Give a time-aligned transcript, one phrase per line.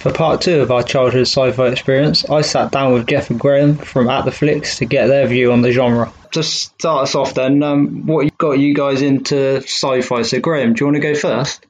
[0.00, 3.76] For part two of our childhood sci-fi experience, I sat down with Jeff and Graham
[3.76, 6.10] from At the Flicks to get their view on the genre.
[6.30, 10.22] Just start us off then, um, what got you guys into sci-fi?
[10.22, 11.66] So Graham, do you want to go first?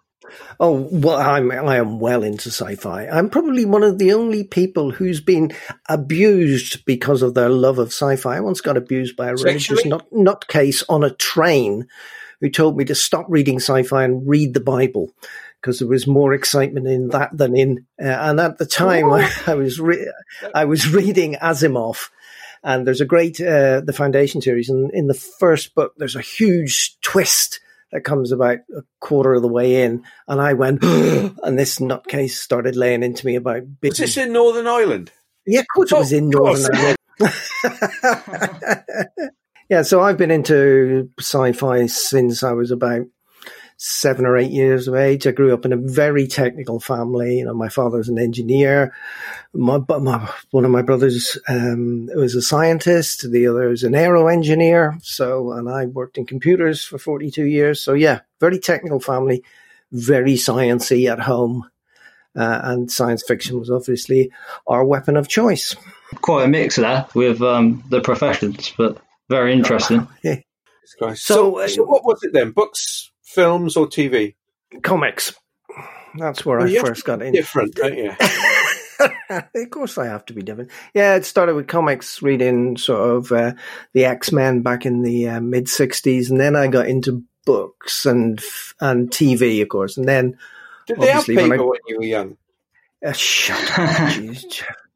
[0.61, 3.09] Oh well, I'm I am well into sci-fi.
[3.09, 5.51] I'm probably one of the only people who's been
[5.89, 8.37] abused because of their love of sci-fi.
[8.37, 11.89] I once got abused by a religious nut, nutcase on a train
[12.41, 15.13] who told me to stop reading sci-fi and read the Bible
[15.61, 17.87] because there was more excitement in that than in.
[18.01, 20.13] Uh, and at the time, I, I, was re-
[20.55, 22.09] I was reading Asimov,
[22.63, 26.21] and there's a great uh, the Foundation series, and in the first book, there's a
[26.21, 27.61] huge twist
[27.93, 32.31] that comes about a quarter of the way in, and I went, and this nutcase
[32.31, 33.63] started laying into me about.
[33.83, 35.13] Was this in Northern Ireland?
[35.47, 36.97] Yeah, of course oh, it was in Northern Ireland.
[39.69, 43.03] yeah, so I've been into sci-fi since I was about
[43.83, 45.27] seven or eight years of age.
[45.27, 47.39] I grew up in a very technical family.
[47.39, 48.95] You know, my father was an engineer.
[49.55, 53.33] My, my one of my brothers um, was a scientist.
[53.33, 54.99] The other was an aero engineer.
[55.03, 57.81] So, and I worked in computers for 42 years.
[57.81, 59.43] So yeah, very technical family,
[59.93, 61.67] very sciency at home.
[62.37, 64.31] Uh, and science fiction was obviously
[64.67, 65.75] our weapon of choice.
[66.21, 68.99] Quite a mix there with um, the professions, but
[69.31, 70.07] very interesting.
[70.23, 70.37] yeah.
[70.85, 72.51] So, so, so, what was it then?
[72.51, 74.35] Books, films, or TV?
[74.83, 75.35] Comics.
[76.17, 77.33] That's where well, I first got in.
[77.33, 78.13] Different, don't you?
[79.31, 80.71] of course, I have to be different.
[80.95, 83.53] Yeah, it started with comics, reading sort of uh,
[83.93, 88.07] the X Men back in the uh, mid '60s, and then I got into books
[88.07, 88.41] and
[88.81, 90.37] and TV, of course, and then.
[90.87, 92.37] Did they have paper when, I, when you were young?
[93.05, 94.13] Uh, shut up,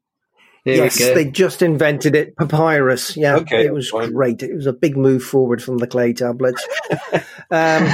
[0.65, 2.35] yes, they just invented it.
[2.35, 3.15] Papyrus.
[3.15, 4.11] Yeah, okay, it was fine.
[4.11, 4.41] great.
[4.43, 6.65] It was a big move forward from the clay tablets.
[7.51, 7.87] um,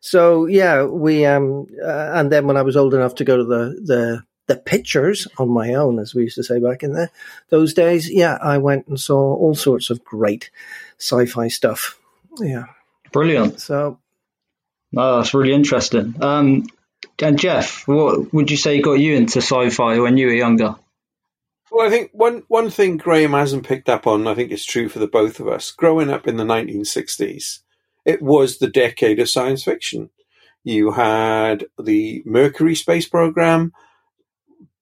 [0.00, 3.44] so yeah, we um, uh, and then when I was old enough to go to
[3.44, 7.10] the the the pictures on my own, as we used to say back in the,
[7.48, 10.50] those days, yeah, I went and saw all sorts of great
[10.98, 11.98] sci-fi stuff.
[12.38, 12.64] Yeah,
[13.12, 13.60] brilliant.
[13.60, 13.98] So,
[14.96, 16.16] oh, that's really interesting.
[16.20, 16.66] Um,
[17.20, 20.76] and Jeff, what would you say got you into sci-fi when you were younger?
[21.72, 24.90] Well, I think one one thing Graham hasn't picked up on, I think it's true
[24.90, 25.70] for the both of us.
[25.70, 27.60] Growing up in the 1960s,
[28.04, 30.10] it was the decade of science fiction.
[30.64, 33.72] You had the Mercury space program,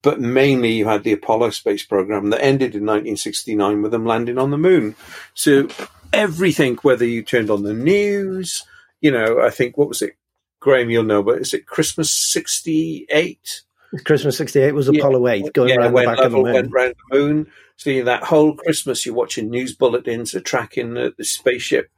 [0.02, 4.36] but mainly you had the Apollo space program that ended in 1969 with them landing
[4.36, 4.96] on the moon.
[5.34, 5.68] So
[6.12, 8.64] everything, whether you turned on the news,
[9.00, 10.16] you know, I think what was it,
[10.58, 10.90] Graham?
[10.90, 13.62] You'll know, but is it Christmas '68?
[14.04, 15.32] Christmas '68 was Apollo yeah.
[15.46, 16.52] 8 going yeah, around the back of the moon.
[16.52, 17.46] Went around the moon.
[17.76, 21.90] So that whole Christmas, you're watching news bulletins, are tracking the, the spaceship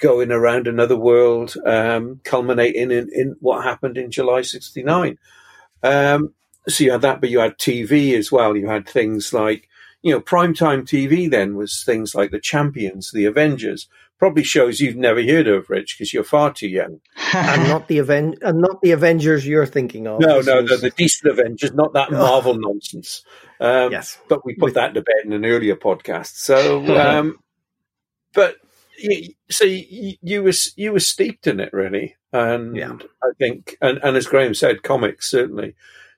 [0.00, 5.18] going around another world, um, culminating in, in, what happened in July '69.
[5.82, 6.32] Um,
[6.66, 8.56] so you had that, but you had TV as well.
[8.56, 9.68] You had things like,
[10.02, 13.86] you know, primetime TV then was things like the Champions, the Avengers,
[14.18, 17.00] probably shows you've never heard of, Rich, because you're far too young.
[17.34, 20.20] and not the Aven- and not the Avengers you're thinking of.
[20.20, 23.24] No, no, no, the decent Avengers, not that Marvel nonsense.
[23.60, 26.36] Um, yes, but we put With- that to bed in an earlier podcast.
[26.36, 27.38] So, um,
[28.32, 28.56] but
[29.50, 32.96] so you, you were you were steeped in it really, and yeah.
[33.22, 35.74] I think, and, and as Graham said, comics certainly.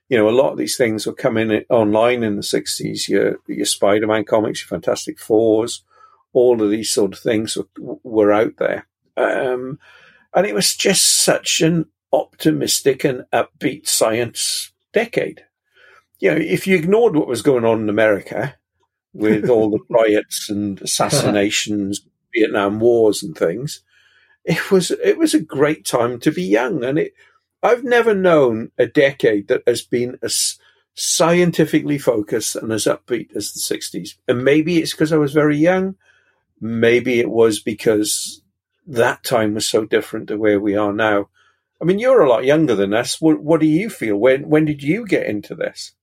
[0.09, 3.09] You know, a lot of these things were coming online in the '60s.
[3.09, 5.83] Your your Spider-Man comics, your Fantastic Fours,
[6.33, 9.79] all of these sort of things were, were out there, um,
[10.33, 15.45] and it was just such an optimistic and upbeat science decade.
[16.19, 18.55] You know, if you ignored what was going on in America
[19.13, 22.01] with all the riots and assassinations
[22.33, 23.81] Vietnam Wars and things,
[24.45, 26.83] it was it was a great time to be young.
[26.83, 27.13] And it
[27.61, 30.57] I've never known a decade that has been as
[30.95, 34.15] scientifically focused and as upbeat as the 60s.
[34.27, 35.95] And maybe it's because I was very young.
[36.59, 38.41] Maybe it was because
[38.87, 41.29] that time was so different to where we are now.
[41.81, 43.21] I mean, you're a lot younger than us.
[43.21, 44.17] What, what do you feel?
[44.17, 45.93] When when did you get into this?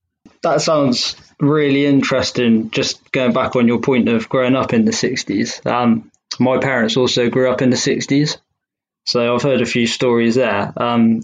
[0.41, 2.71] That sounds really interesting.
[2.71, 5.65] Just going back on your point of growing up in the 60s.
[5.65, 8.37] Um, my parents also grew up in the 60s.
[9.05, 10.73] So I've heard a few stories there.
[10.75, 11.21] Um,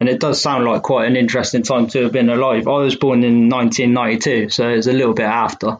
[0.00, 2.66] and it does sound like quite an interesting time to have been alive.
[2.66, 5.78] I was born in 1992, so it's a little bit after.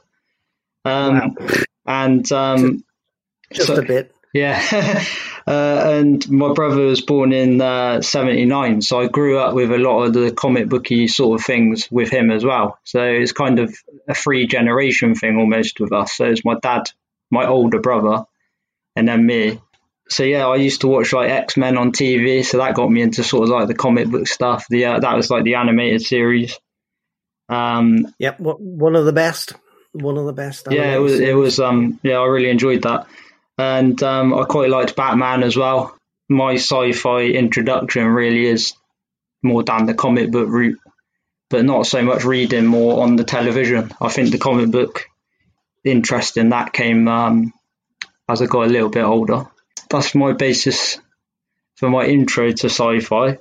[0.84, 1.46] Um, wow.
[1.86, 2.84] And um,
[3.52, 4.14] just so, a bit.
[4.34, 4.60] Yeah.
[5.46, 9.78] uh, and my brother was born in uh, 79, so I grew up with a
[9.78, 12.78] lot of the comic booky sort of things with him as well.
[12.82, 13.74] So it's kind of
[14.08, 16.16] a three generation thing almost with us.
[16.16, 16.90] So it's my dad,
[17.30, 18.24] my older brother,
[18.96, 19.60] and then me.
[20.08, 23.02] So yeah, I used to watch like X Men on TV, so that got me
[23.02, 24.66] into sort of like the comic book stuff.
[24.68, 26.58] The uh, that was like the animated series.
[27.48, 29.54] Um, yep, one of the best.
[29.94, 30.66] One of the best.
[30.70, 31.20] Yeah, it was.
[31.20, 31.60] It was.
[31.60, 33.06] Um, yeah, I really enjoyed that,
[33.56, 35.96] and um, I quite liked Batman as well.
[36.28, 38.74] My sci-fi introduction really is
[39.42, 40.80] more down the comic book route,
[41.48, 43.92] but not so much reading, more on the television.
[44.00, 45.06] I think the comic book
[45.84, 47.52] interest in that came um,
[48.28, 49.46] as I got a little bit older.
[49.90, 50.98] That's my basis
[51.76, 53.38] for my intro to sci-fi.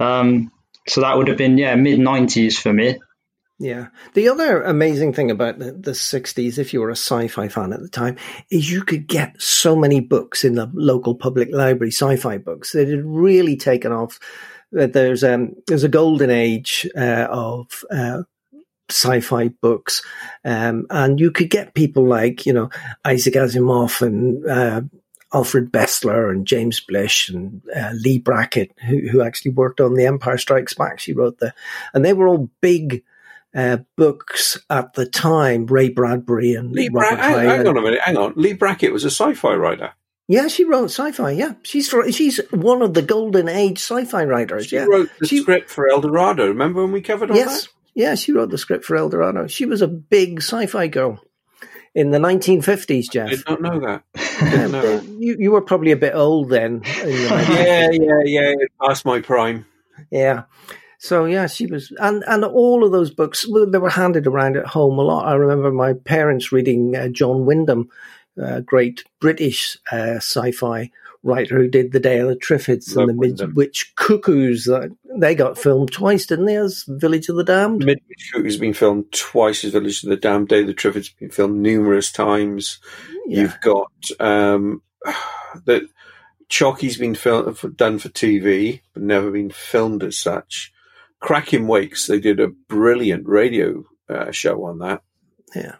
[0.00, 0.50] Um,
[0.88, 2.98] so that would have been yeah mid '90s for me.
[3.62, 3.88] Yeah.
[4.14, 7.72] The other amazing thing about the, the 60s, if you were a sci fi fan
[7.72, 8.16] at the time,
[8.50, 12.72] is you could get so many books in the local public library, sci fi books,
[12.72, 14.18] that had really taken off.
[14.72, 18.22] There's, um, there's a golden age uh, of uh,
[18.90, 20.02] sci-fi books,
[20.44, 22.68] um, and you could get people like you know
[23.04, 24.82] Isaac Asimov and uh,
[25.32, 30.06] Alfred Bester and James Blish and uh, Leigh Brackett, who, who actually worked on The
[30.06, 31.00] Empire Strikes Back.
[31.00, 31.54] She wrote the,
[31.94, 33.02] and they were all big
[33.54, 35.66] uh, books at the time.
[35.66, 37.18] Ray Bradbury and Leigh Brackett.
[37.18, 38.00] Hang, hang on a minute.
[38.00, 38.34] Hang on.
[38.36, 39.92] Leigh Brackett was a sci-fi writer.
[40.28, 41.32] Yeah, she wrote sci-fi.
[41.32, 44.66] Yeah, she's she's one of the golden age sci-fi writers.
[44.66, 44.84] She yeah.
[44.84, 46.48] wrote the she, script for El Dorado.
[46.48, 47.72] Remember when we covered all yes, that?
[47.94, 49.46] Yeah, she wrote the script for El Dorado.
[49.46, 51.20] She was a big sci-fi girl
[51.94, 53.26] in the 1950s, Jeff.
[53.26, 54.04] I did not know that.
[54.14, 55.04] Yeah, know that.
[55.04, 56.82] You, you were probably a bit old then.
[57.04, 58.52] yeah, yeah, yeah.
[58.80, 59.66] Past my prime.
[60.10, 60.44] Yeah.
[61.02, 64.66] So yeah, she was, and and all of those books they were handed around at
[64.66, 65.26] home a lot.
[65.26, 67.90] I remember my parents reading uh, John Wyndham,
[68.40, 70.92] uh, great British uh, sci-fi
[71.24, 74.68] writer who did the Day of the Triffids Love and the Midwich Cuckoos.
[75.16, 76.54] they got filmed twice, didn't they?
[76.54, 77.84] As Village of the Damned.
[77.84, 80.50] Midwich Cuckoos has been filmed twice as Village of the Damned.
[80.50, 82.78] Day of the Triffids has been filmed numerous times.
[83.26, 83.40] Yeah.
[83.40, 84.82] You've got um,
[85.64, 85.82] that.
[86.48, 90.70] Chocky's been film- done for TV, but never been filmed as such.
[91.22, 95.02] Kraken Wakes, they did a brilliant radio uh, show on that.
[95.54, 95.76] Yeah.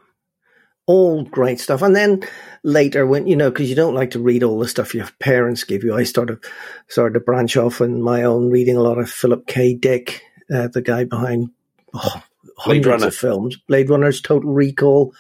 [0.87, 1.83] All great stuff.
[1.83, 2.23] And then
[2.63, 5.65] later, when, you know, because you don't like to read all the stuff your parents
[5.65, 6.45] give you, I started,
[6.89, 9.75] started to branch off on my own, reading a lot of Philip K.
[9.75, 10.23] Dick,
[10.53, 11.51] uh, the guy behind
[11.93, 12.23] oh,
[12.57, 13.07] hundreds Runner.
[13.09, 15.13] of films Blade Runners, Total Recall,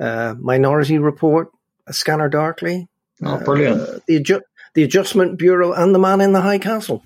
[0.00, 1.50] uh, Minority Report,
[1.86, 2.88] A Scanner Darkly.
[3.22, 3.80] Oh, brilliant.
[3.80, 4.42] Uh, the, adju-
[4.74, 7.04] the Adjustment Bureau and The Man in the High Castle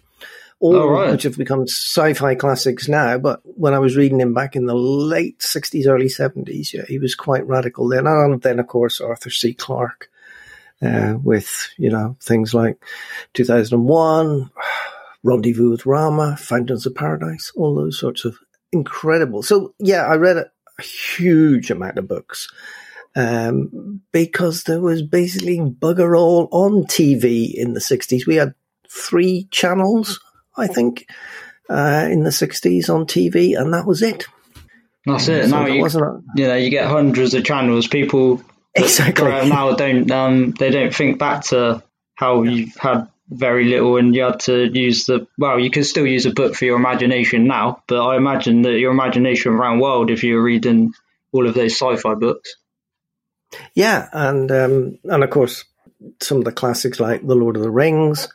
[0.63, 1.11] all right.
[1.11, 3.19] which have become sci-fi classics now.
[3.19, 6.99] But when I was reading him back in the late '60s, early '70s, yeah, he
[6.99, 8.07] was quite radical then.
[8.07, 9.55] And then, of course, Arthur C.
[9.55, 10.09] Clarke
[10.81, 12.83] uh, with you know things like
[13.35, 14.51] 2001,
[15.23, 18.39] Rendezvous with Rama, Fountains of Paradise, all those sorts of
[18.73, 19.43] incredible.
[19.43, 20.47] So yeah, I read a,
[20.79, 22.51] a huge amount of books.
[23.15, 28.27] Um, because there was basically bugger all on TV in the 60s.
[28.27, 28.55] We had
[28.89, 30.19] three channels
[30.57, 31.07] I think,
[31.69, 34.27] uh, in the 60s on TV, and that was it.
[35.07, 35.49] That's it.
[35.49, 35.87] So now you,
[36.37, 37.89] you know, you get hundreds of channels.
[37.89, 38.43] People
[38.75, 41.83] exactly now don't um, they don't think back to
[42.15, 46.07] how you've had very little and you had to use the well you can still
[46.07, 50.11] use a book for your imagination now but i imagine that your imagination ran wild
[50.11, 50.93] if you were reading
[51.33, 52.57] all of those sci-fi books
[53.75, 55.65] yeah and um, and of course
[56.21, 58.29] some of the classics like the lord of the rings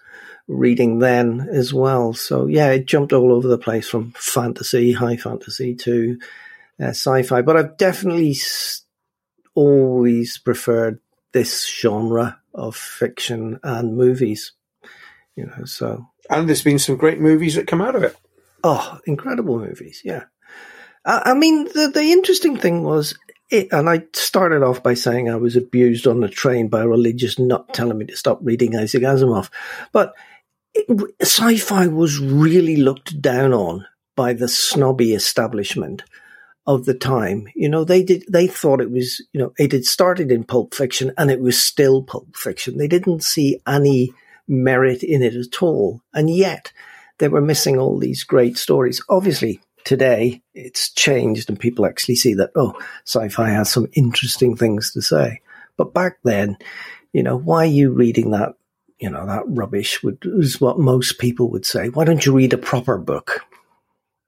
[0.47, 2.13] reading then as well.
[2.13, 6.19] So yeah, it jumped all over the place from fantasy, high fantasy to
[6.79, 7.41] uh, sci-fi.
[7.41, 8.35] But I've definitely
[9.55, 10.99] always preferred
[11.33, 14.53] this genre of fiction and movies.
[15.35, 18.15] You know, so and there's been some great movies that come out of it.
[18.63, 20.01] Oh, incredible movies!
[20.03, 20.23] Yeah,
[21.05, 23.15] I, I mean the the interesting thing was
[23.49, 26.87] it, and I started off by saying I was abused on the train by a
[26.87, 29.49] religious nut telling me to stop reading Isaac Asimov.
[29.91, 30.15] But
[31.21, 36.03] sci-fi was really looked down on by the snobby establishment
[36.65, 37.47] of the time.
[37.55, 40.73] You know, they did, they thought it was, you know, it had started in pulp
[40.73, 42.77] fiction and it was still pulp fiction.
[42.77, 44.13] They didn't see any
[44.47, 46.01] merit in it at all.
[46.13, 46.73] And yet
[47.19, 49.01] they were missing all these great stories.
[49.09, 54.91] Obviously, today it's changed and people actually see that, oh, sci-fi has some interesting things
[54.91, 55.41] to say.
[55.77, 56.57] But back then,
[57.13, 58.55] you know, why are you reading that
[58.99, 61.89] you know, that rubbish would, is what most people would say.
[61.89, 63.41] Why don't you read a proper book?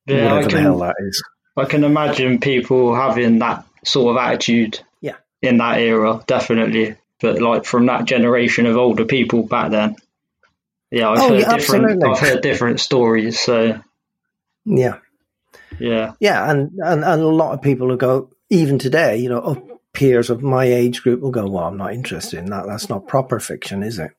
[0.06, 1.24] Yeah, Whatever can, the hell that is.
[1.58, 5.16] I can imagine people having that sort of attitude yeah.
[5.42, 6.96] in that era, definitely.
[7.20, 9.96] But like from that generation of older people back then.
[10.92, 12.04] Yeah, I've oh, heard yeah, different.
[12.04, 13.80] I've heard different stories, so
[14.66, 14.98] Yeah.
[15.80, 16.14] Yeah.
[16.20, 20.30] Yeah, and, and, and a lot of people will go even today, you know, peers
[20.30, 22.66] of my age group will go, Well, I'm not interested in that.
[22.68, 24.12] That's not proper fiction, is it?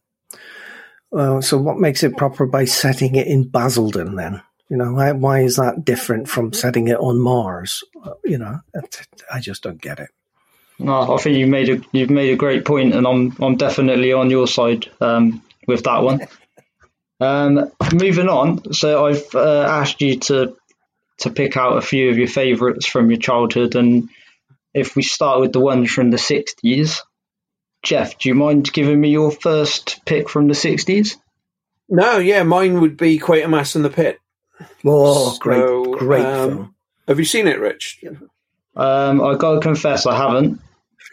[1.12, 4.43] Uh, so what makes it proper by setting it in Basildon then?
[4.69, 7.83] You know, why, why is that different from setting it on Mars?
[8.02, 8.61] Uh, you know,
[9.33, 10.11] I just don't get it.
[10.79, 14.14] No, I think you made a you've made a great point, and I'm I'm definitely
[14.14, 16.26] on your side um, with that one.
[17.23, 20.57] Um, moving on, so I've uh, asked you to
[21.19, 24.09] to pick out a few of your favourites from your childhood, and
[24.73, 27.00] if we start with the ones from the '60s,
[27.82, 31.16] Jeff, do you mind giving me your first pick from the '60s?
[31.88, 34.20] No, yeah, mine would be Quatermass in the Pit.
[34.84, 36.75] Oh, great, so, great um, film.
[37.08, 38.04] Have you seen it, Rich?
[38.76, 40.60] Um, I gotta confess, I haven't.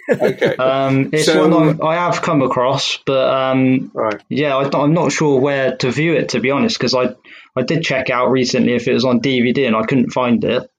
[0.10, 0.56] Okay.
[0.60, 4.22] Um, it's so, one I, I, have come across, but um, right.
[4.30, 7.16] yeah, I, am not sure where to view it to be honest, because I
[7.58, 10.70] I did check out recently if it was on DVD and I couldn't find it.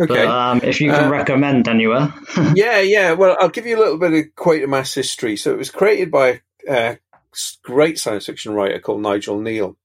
[0.00, 0.14] Okay.
[0.14, 2.12] But, um, if you can uh, recommend anywhere.
[2.54, 3.12] yeah, yeah.
[3.12, 5.36] Well, I'll give you a little bit of Quatermass history.
[5.36, 6.98] So it was created by a
[7.62, 9.76] great science fiction writer called Nigel Kneale.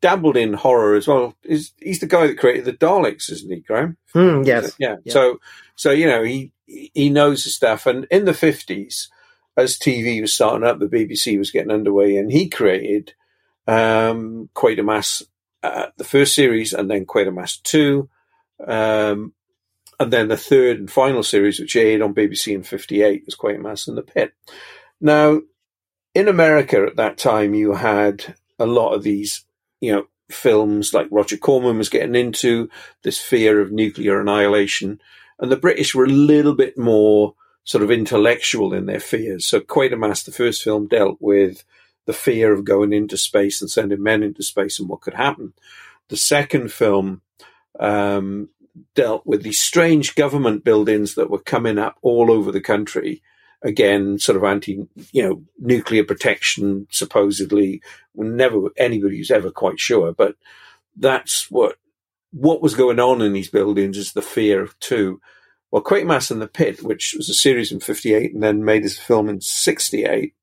[0.00, 1.34] Dabbled in horror as well.
[1.42, 3.96] He's, he's the guy that created the Daleks, isn't he, Graham?
[4.14, 4.76] Mm, yes.
[4.78, 4.96] Yeah.
[5.04, 5.12] yeah.
[5.12, 5.40] So,
[5.74, 7.86] so you know, he he knows the stuff.
[7.86, 9.08] And in the 50s,
[9.56, 13.14] as TV was starting up, the BBC was getting underway, and he created
[13.66, 15.22] um, Quatermass,
[15.62, 18.08] uh, the first series, and then Quatermass 2,
[18.66, 19.32] um,
[20.00, 23.88] and then the third and final series, which aired on BBC in 58, was Quatermass
[23.88, 24.32] in the Pit.
[25.00, 25.40] Now,
[26.14, 29.44] in America at that time, you had a lot of these,
[29.80, 32.68] you know, films like Roger Corman was getting into
[33.02, 35.00] this fear of nuclear annihilation.
[35.38, 39.46] And the British were a little bit more sort of intellectual in their fears.
[39.46, 41.64] So Quatermass, the first film, dealt with
[42.06, 45.52] the fear of going into space and sending men into space and what could happen.
[46.08, 47.20] The second film
[47.78, 48.48] um,
[48.94, 53.22] dealt with these strange government buildings that were coming up all over the country.
[53.62, 57.82] Again, sort of anti, you know, nuclear protection, supposedly.
[58.14, 60.36] Never anybody was ever quite sure, but
[60.96, 61.76] that's what
[62.30, 65.20] what was going on in these buildings is the fear of two.
[65.70, 68.96] Well, Quatermass in the Pit, which was a series in 58 and then made as
[68.96, 70.34] a film in 68,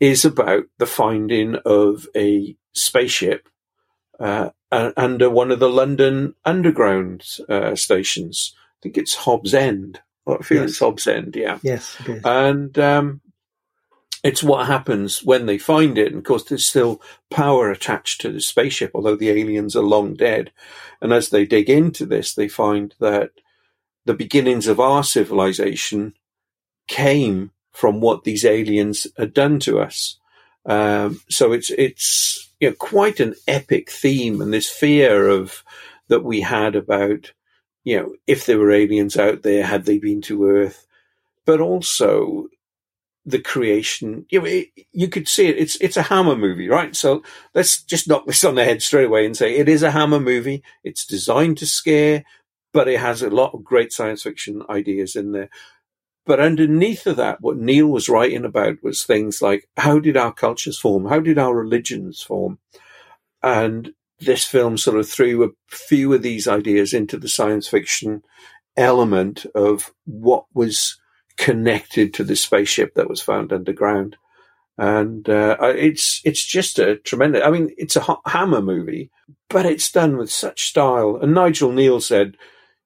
[0.00, 3.48] is about the finding of a spaceship
[4.20, 8.54] under one of the London Underground uh, stations.
[8.56, 10.00] I think it's Hobbs End.
[10.26, 10.70] I feel yes.
[10.70, 11.58] it's Hobbs End, yeah.
[11.62, 13.20] Yes, And um,
[14.24, 16.08] it's what happens when they find it.
[16.08, 20.14] And of course, there's still power attached to the spaceship, although the aliens are long
[20.14, 20.52] dead.
[21.00, 23.30] And as they dig into this, they find that
[24.04, 26.14] the beginnings of our civilization
[26.88, 30.18] came from what these aliens had done to us.
[30.66, 35.62] Um, so it's it's you know, quite an epic theme, and this fear of
[36.08, 37.32] that we had about
[37.84, 40.86] you know if there were aliens out there, had they been to Earth,
[41.46, 42.48] but also
[43.26, 44.24] the creation.
[44.30, 45.58] You know, it, you could see it.
[45.58, 46.94] It's it's a Hammer movie, right?
[46.96, 47.22] So
[47.54, 50.20] let's just knock this on the head straight away and say it is a Hammer
[50.20, 50.62] movie.
[50.84, 52.24] It's designed to scare,
[52.72, 55.50] but it has a lot of great science fiction ideas in there.
[56.26, 60.32] But underneath of that, what Kneale was writing about was things like how did our
[60.32, 61.06] cultures form?
[61.06, 62.58] How did our religions form?
[63.42, 68.22] And this film sort of threw a few of these ideas into the science fiction
[68.76, 70.98] element of what was
[71.36, 74.16] connected to the spaceship that was found underground.
[74.78, 77.42] And uh, it's it's just a tremendous.
[77.44, 79.10] I mean, it's a Hammer movie,
[79.48, 81.18] but it's done with such style.
[81.22, 82.36] And Nigel Kneale said,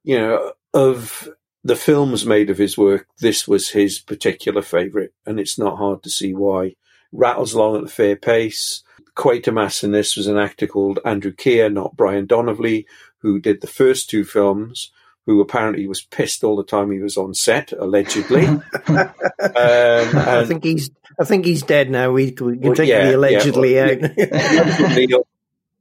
[0.04, 1.28] you know, of
[1.62, 6.02] the films made of his work, this was his particular favourite, and it's not hard
[6.02, 6.74] to see why.
[7.12, 8.82] Rattles along at a fair pace.
[9.16, 12.86] Quatermass in this was an actor called Andrew Keir, not Brian Donlevy,
[13.18, 14.90] who did the first two films
[15.26, 18.46] who apparently was pissed all the time he was on set, allegedly.
[18.46, 20.90] um, I think he's
[21.20, 22.10] I think he's dead now.
[22.10, 24.90] We, we can well, take yeah, the allegedly yeah, well, out.
[24.96, 25.26] Nigel,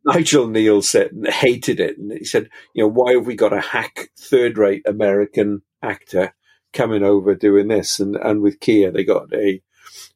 [0.05, 3.61] Nigel Kneale said hated it, and he said, "You know, why have we got a
[3.61, 6.33] hack, third-rate American actor
[6.73, 9.61] coming over doing this?" And and with Keir, they got a,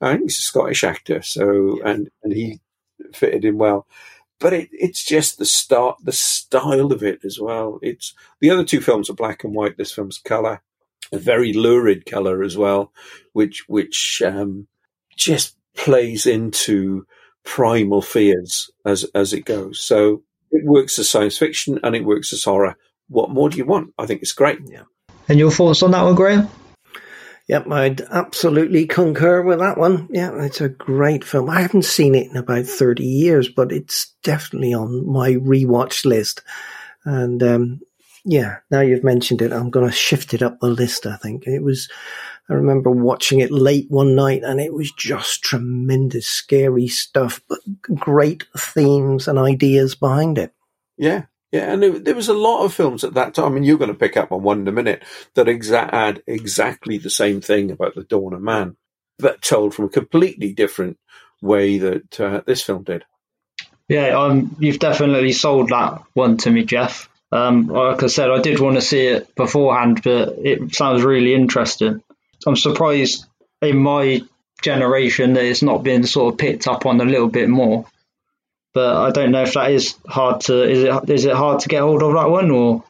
[0.01, 2.59] I think he's a Scottish actor, so and and he
[3.13, 3.87] fitted in well
[4.43, 7.79] but it, it's just the start, the style of it as well.
[7.81, 9.77] It's the other two films are black and white.
[9.77, 10.61] This film's color,
[11.13, 12.91] a very lurid color as well,
[13.31, 14.67] which which um,
[15.15, 17.07] just plays into
[17.45, 19.79] primal fears as as it goes.
[19.79, 22.75] So it works as science fiction and it works as horror.
[23.07, 23.93] What more do you want?
[23.97, 24.59] I think it's great.
[24.65, 24.83] Yeah.
[25.33, 26.47] And your thoughts on that one, Graham?
[27.47, 30.07] Yep, I'd absolutely concur with that one.
[30.11, 31.49] Yeah, it's a great film.
[31.49, 36.43] I haven't seen it in about 30 years, but it's definitely on my rewatch list.
[37.03, 37.79] And um,
[38.23, 41.47] yeah, now you've mentioned it, I'm going to shift it up the list, I think.
[41.47, 41.89] It was,
[42.47, 47.57] I remember watching it late one night and it was just tremendous, scary stuff, but
[47.95, 50.53] great themes and ideas behind it.
[50.95, 51.23] Yeah,
[51.53, 53.53] Yeah, and there, there was a lot of films at that time.
[53.53, 55.03] Mean, you're going to pick up on one in a minute
[55.35, 58.75] that exa- had exactly the same thing about the dawn of man,
[59.19, 60.97] but told from a completely different
[61.43, 63.05] way that uh, this film did.
[63.87, 67.07] Yeah, um, you've definitely sold that one to me, Jeff.
[67.31, 71.35] Um, like I said, I did want to see it beforehand, but it sounds really
[71.35, 72.01] interesting.
[72.47, 73.27] I'm surprised
[73.61, 74.23] in my
[74.63, 77.85] generation that it's not been sort of picked up on a little bit more.
[78.73, 81.69] But I don't know if that is hard to is it is it hard to
[81.69, 82.83] get hold of that one or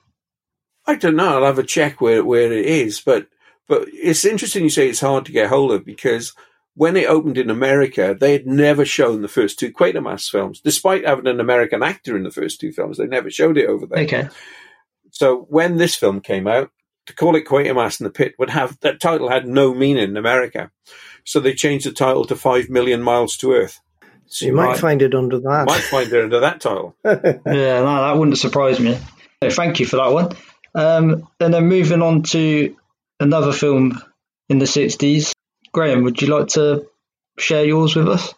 [0.85, 1.37] I don't know.
[1.37, 3.27] I'll have a check where where it is, but
[3.67, 6.33] but it's interesting you say it's hard to get hold of because
[6.75, 11.05] when it opened in America, they had never shown the first two Quatermass films, despite
[11.05, 12.97] having an American actor in the first two films.
[12.97, 14.03] They never showed it over there.
[14.03, 14.29] Okay.
[15.11, 16.71] So when this film came out,
[17.05, 20.17] to call it Quatermass in the Pit would have that title had no meaning in
[20.17, 20.71] America.
[21.25, 23.79] So they changed the title to Five Million Miles to Earth.
[24.27, 25.65] So you, might, might, find it under that.
[25.67, 26.95] Might find it under that title.
[27.05, 27.11] yeah,
[27.45, 28.97] no, that wouldn't surprise me.
[29.41, 30.31] No, thank you for that one.
[30.75, 32.75] Um, and then moving on to
[33.19, 34.01] another film
[34.49, 35.31] in the 60s.
[35.71, 36.87] Graham, would you like to
[37.37, 38.33] share yours with us?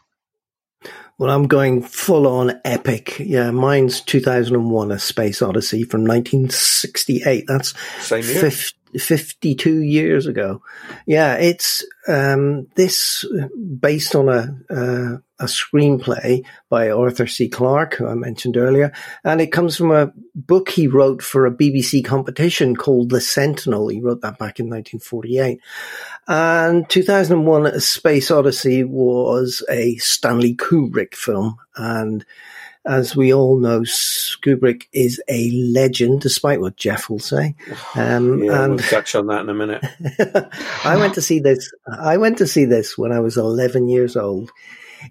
[1.17, 3.19] Well, I'm going full on epic.
[3.19, 7.45] Yeah, mine's 2001 A Space Odyssey from 1968.
[7.47, 8.41] That's Same year.
[8.41, 10.61] 50, 52 years ago.
[11.05, 13.25] Yeah, it's um, this
[13.79, 17.49] based on a, uh, a screenplay by Arthur C.
[17.49, 21.51] Clarke, who I mentioned earlier, and it comes from a book he wrote for a
[21.51, 23.89] BBC competition called The Sentinel.
[23.89, 25.59] He wrote that back in 1948.
[26.27, 32.25] And 2001 A Space Odyssey was a Stanley Kubrick film, and
[32.85, 37.55] as we all know, Kubrick is a legend, despite what Jeff will say.
[37.95, 39.83] Um, yeah, and we'll touch on that in a minute.
[40.83, 41.73] I went to see this.
[41.87, 44.51] I went to see this when I was 11 years old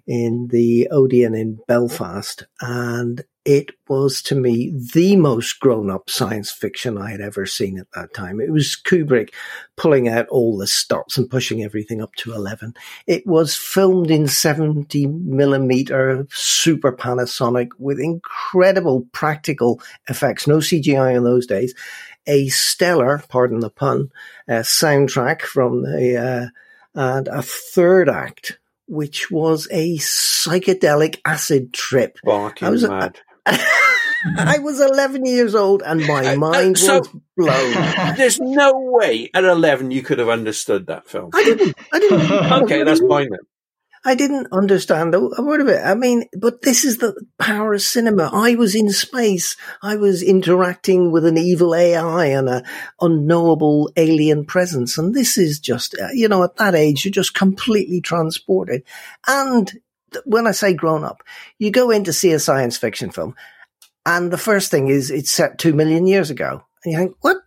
[0.07, 6.51] in the Odeon in Belfast, and it was to me the most grown up science
[6.51, 8.41] fiction I had ever seen at that time.
[8.41, 9.33] It was Kubrick
[9.75, 12.73] pulling out all the stops and pushing everything up to 11.
[13.05, 19.79] It was filmed in 70 millimeter super Panavision with incredible practical
[20.09, 20.47] effects.
[20.47, 21.75] No CGI in those days.
[22.25, 24.09] A stellar, pardon the pun,
[24.47, 26.47] uh, soundtrack from the, uh,
[26.95, 28.57] and a third act
[28.87, 32.17] which was a psychedelic acid trip.
[32.23, 33.19] Barking I was mad.
[33.45, 38.15] I was 11 years old and my uh, mind uh, so, was blown.
[38.17, 41.29] There's no way at 11 you could have understood that film.
[41.33, 41.77] I didn't.
[41.93, 42.31] I didn't.
[42.63, 43.39] okay, that's fine then.
[44.07, 45.81] I didn't understand a, word of it.
[45.83, 48.29] I mean, but this is the power of cinema.
[48.31, 49.57] I was in space.
[49.81, 52.63] I was interacting with an evil AI and an
[53.01, 54.99] unknowable alien presence.
[54.99, 58.83] And this is just, uh, you know, at that age, you're just completely transported.
[59.25, 59.73] And
[60.23, 61.23] when I say grown up,
[61.57, 63.35] you go in to see a science fiction film,
[64.05, 66.63] and the first thing is it's set two million years ago.
[66.83, 67.37] And you think, what,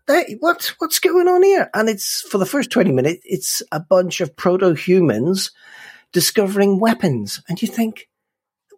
[0.41, 1.71] what's, what's going on here?
[1.73, 5.53] And it's, for the first 20 minutes, it's a bunch of proto-humans
[6.13, 7.43] discovering weapons.
[7.49, 8.09] And you think,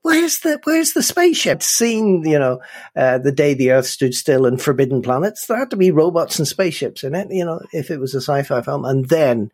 [0.02, 1.62] where's the, where's the spaceship?
[1.62, 2.60] Seen, you know,
[2.96, 5.46] uh, the day the earth stood still and forbidden planets.
[5.46, 8.20] There had to be robots and spaceships in it, you know, if it was a
[8.20, 8.84] sci-fi film.
[8.84, 9.50] And then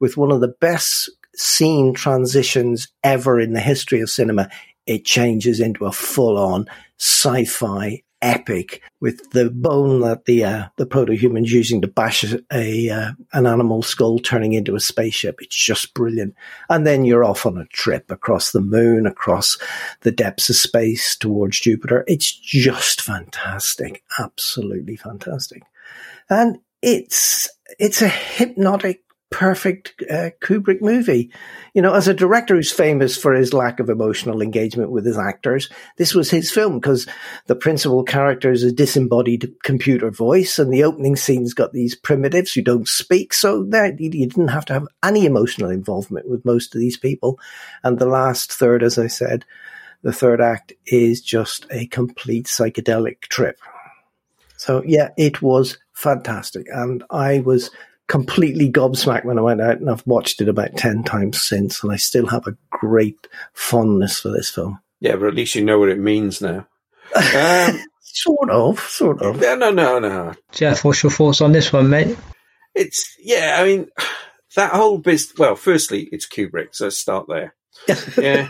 [0.00, 4.50] with one of the best scene transitions ever in the history of cinema.
[4.86, 6.66] It changes into a full on
[6.98, 12.24] sci fi epic with the bone that the uh, the proto humans using to bash
[12.52, 15.40] a uh, an animal skull turning into a spaceship.
[15.40, 16.34] It's just brilliant.
[16.68, 19.58] And then you're off on a trip across the moon, across
[20.00, 22.04] the depths of space towards Jupiter.
[22.06, 25.62] It's just fantastic, absolutely fantastic.
[26.28, 31.30] And it's it's a hypnotic perfect uh, Kubrick movie.
[31.72, 35.16] You know, as a director who's famous for his lack of emotional engagement with his
[35.16, 37.06] actors, this was his film because
[37.46, 42.52] the principal character is a disembodied computer voice, and the opening scene's got these primitives
[42.52, 43.32] who don't speak.
[43.32, 47.38] So there, you didn't have to have any emotional involvement with most of these people.
[47.84, 49.44] And the last third, as I said,
[50.02, 53.60] the third act is just a complete psychedelic trip.
[54.56, 57.70] So yeah, it was fantastic, and I was
[58.10, 61.92] completely gobsmacked when I went out, and I've watched it about 10 times since, and
[61.92, 64.80] I still have a great fondness for this film.
[64.98, 66.66] Yeah, but at least you know what it means now.
[67.16, 69.40] Um, sort of, sort of.
[69.40, 70.34] No, no, no, no.
[70.52, 72.16] Jeff, what's your thoughts on this one, mate?
[72.74, 73.88] It's, yeah, I mean,
[74.56, 77.54] that whole business, well, firstly, it's Kubrick, so let's start there.
[78.18, 78.48] yeah.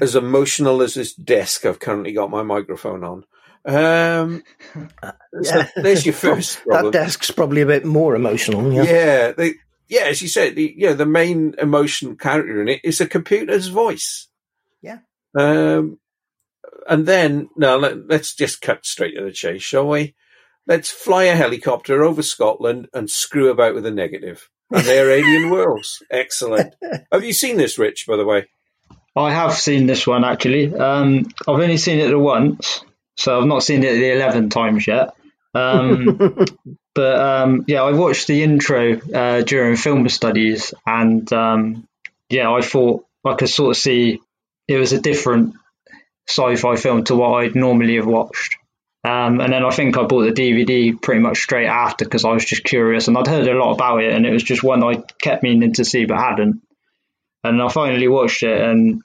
[0.00, 3.24] as emotional as this desk I've currently got my microphone on.
[3.66, 4.42] Um,
[5.42, 6.92] so there's your first problem.
[6.92, 8.72] that desk's probably a bit more emotional.
[8.72, 9.54] Yeah, yeah, they,
[9.88, 13.06] yeah as you said, the, you know, the main emotional character in it is a
[13.06, 14.28] computer's voice.
[14.82, 14.98] Yeah.
[15.36, 15.98] Um,
[16.88, 20.14] and then now let, let's just cut straight to the chase, shall we?
[20.66, 24.48] Let's fly a helicopter over Scotland and screw about with a negative.
[24.70, 26.02] And they're alien worlds.
[26.10, 26.74] Excellent.
[27.12, 28.06] Have you seen this, Rich?
[28.06, 28.46] By the way,
[29.16, 30.74] I have seen this one actually.
[30.74, 32.84] Um, I've only seen it once,
[33.16, 35.14] so I've not seen it the eleven times yet.
[35.54, 36.18] Um,
[36.94, 41.86] but um, yeah, I watched the intro uh, during film studies, and um,
[42.28, 44.20] yeah, I thought I could sort of see
[44.68, 45.54] it was a different
[46.26, 48.56] sci-fi film to what I'd normally have watched.
[49.04, 52.32] Um, and then I think I bought the DVD pretty much straight after because I
[52.32, 54.82] was just curious and I'd heard a lot about it and it was just one
[54.82, 56.62] I kept meaning to see but hadn't.
[57.42, 59.02] And I finally watched it and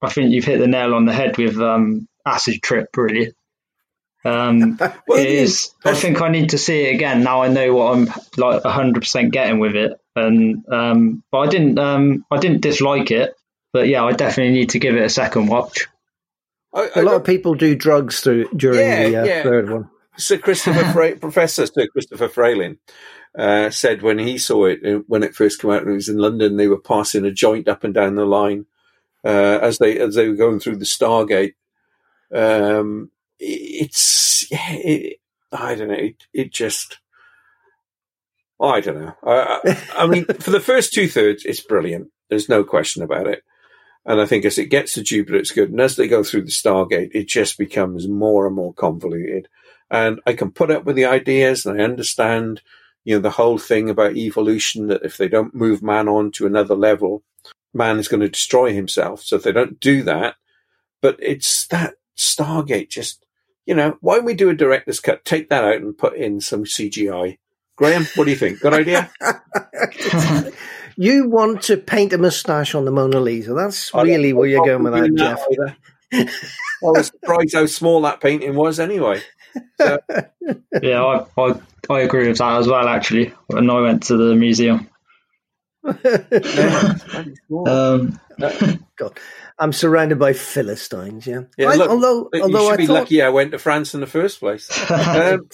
[0.00, 3.34] I think you've hit the nail on the head with um, Acid Trip, really.
[4.24, 5.72] Um, well, it is.
[5.84, 7.42] I think I need to see it again now.
[7.42, 8.06] I know what I'm
[8.36, 11.78] like 100 percent getting with it, and um, but I didn't.
[11.78, 13.34] Um, I didn't dislike it,
[13.72, 15.88] but yeah, I definitely need to give it a second watch.
[16.74, 19.42] I, I a lot of people do drugs through during yeah, the uh, yeah.
[19.42, 19.90] third one.
[20.16, 22.78] Sir Christopher Fra- Professor Sir Christopher Frayling
[23.36, 26.08] uh, said when he saw it uh, when it first came out and it was
[26.08, 28.66] in London, they were passing a joint up and down the line
[29.24, 31.54] uh, as they as they were going through the Stargate.
[32.34, 33.10] Um,
[33.42, 35.18] it's it,
[35.50, 35.94] I don't know.
[35.94, 36.98] It, it just
[38.60, 39.14] I don't know.
[39.24, 42.08] I, I mean, for the first two thirds, it's brilliant.
[42.30, 43.42] There's no question about it.
[44.04, 45.70] And I think as it gets to Jupiter, it's good.
[45.70, 49.48] And as they go through the Stargate, it just becomes more and more convoluted.
[49.90, 52.62] And I can put up with the ideas and I understand,
[53.04, 56.46] you know, the whole thing about evolution that if they don't move man on to
[56.46, 57.22] another level,
[57.74, 59.22] man is going to destroy himself.
[59.22, 60.36] So if they don't do that,
[61.00, 63.24] but it's that Stargate just,
[63.66, 65.24] you know, why don't we do a director's cut?
[65.24, 67.38] Take that out and put in some CGI.
[67.76, 68.60] Graham, what do you think?
[68.60, 69.10] Good idea?
[70.96, 73.54] You want to paint a moustache on the Mona Lisa.
[73.54, 75.40] That's really where you're going with that, Jeff.
[76.12, 76.26] I
[76.82, 79.22] was surprised how small that painting was anyway.
[79.78, 79.98] So.
[80.82, 81.54] yeah, I, I,
[81.88, 84.88] I agree with that as well, actually, when I went to the museum.
[87.66, 88.20] um,
[88.96, 89.18] God.
[89.62, 91.24] I'm surrounded by Philistines.
[91.24, 91.42] Yeah.
[91.56, 93.94] yeah I, look, although, you although should I be thought, lucky I went to France
[93.94, 94.68] in the first place.
[94.90, 95.46] um,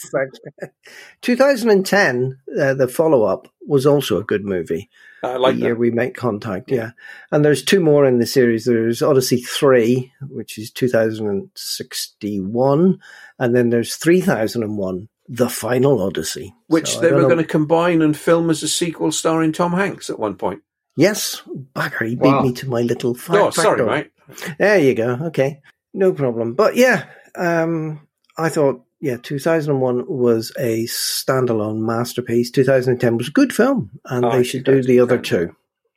[1.20, 4.88] 2010, uh, the follow up was also a good movie.
[5.22, 6.70] I like the year we make contact.
[6.70, 6.92] Yeah,
[7.30, 8.64] and there's two more in the series.
[8.64, 13.00] There's Odyssey three, which is 2061,
[13.38, 18.16] and then there's 3001, the final Odyssey, which so they were going to combine and
[18.16, 20.62] film as a sequel starring Tom Hanks at one point.
[20.98, 21.42] Yes,
[21.74, 22.42] Bagger, he wow.
[22.42, 23.16] beat me to my little.
[23.28, 24.10] Oh, sorry, mate.
[24.58, 25.10] There you go.
[25.26, 25.60] Okay,
[25.94, 26.54] no problem.
[26.54, 27.04] But yeah,
[27.36, 32.50] um, I thought yeah, 2001 was a standalone masterpiece.
[32.50, 35.54] 2010 was a good film, and oh, they should do the other two.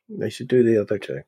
[0.08, 1.22] They should do the other two.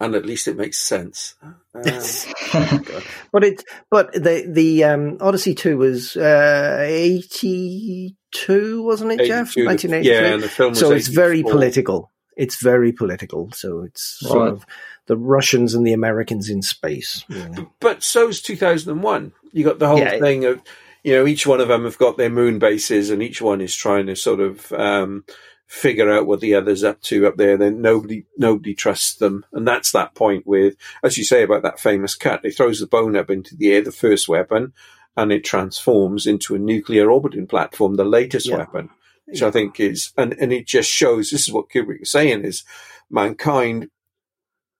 [0.00, 1.36] And at least it makes sense.
[1.40, 1.52] Uh,
[3.32, 9.56] but it, but the the um, Odyssey two was uh, eighty two, wasn't it, Jeff?
[9.56, 10.14] Nineteen eighty two.
[10.14, 12.10] Yeah, and the film so it's very political.
[12.38, 13.52] It's very political.
[13.52, 14.30] So it's right.
[14.30, 14.66] sort of
[15.06, 17.24] the Russians and the Americans in space.
[17.28, 17.72] You know?
[17.80, 19.32] But so's two thousand and one.
[19.52, 20.62] You got the whole yeah, thing of
[21.02, 23.74] you know, each one of them have got their moon bases, and each one is
[23.74, 25.24] trying to sort of um,
[25.66, 27.56] figure out what the other's up to up there.
[27.56, 31.80] Then nobody nobody trusts them, and that's that point with, as you say about that
[31.80, 32.44] famous cut.
[32.44, 34.72] It throws the bone up into the air, the first weapon,
[35.16, 38.58] and it transforms into a nuclear orbiting platform, the latest yeah.
[38.58, 38.90] weapon,
[39.28, 39.48] which yeah.
[39.48, 41.30] I think is, and and it just shows.
[41.30, 42.64] This is what Kubrick is saying: is
[43.10, 43.90] mankind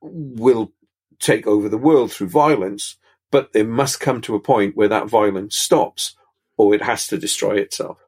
[0.01, 0.73] will
[1.19, 2.97] take over the world through violence
[3.31, 6.15] but it must come to a point where that violence stops
[6.57, 7.99] or it has to destroy itself.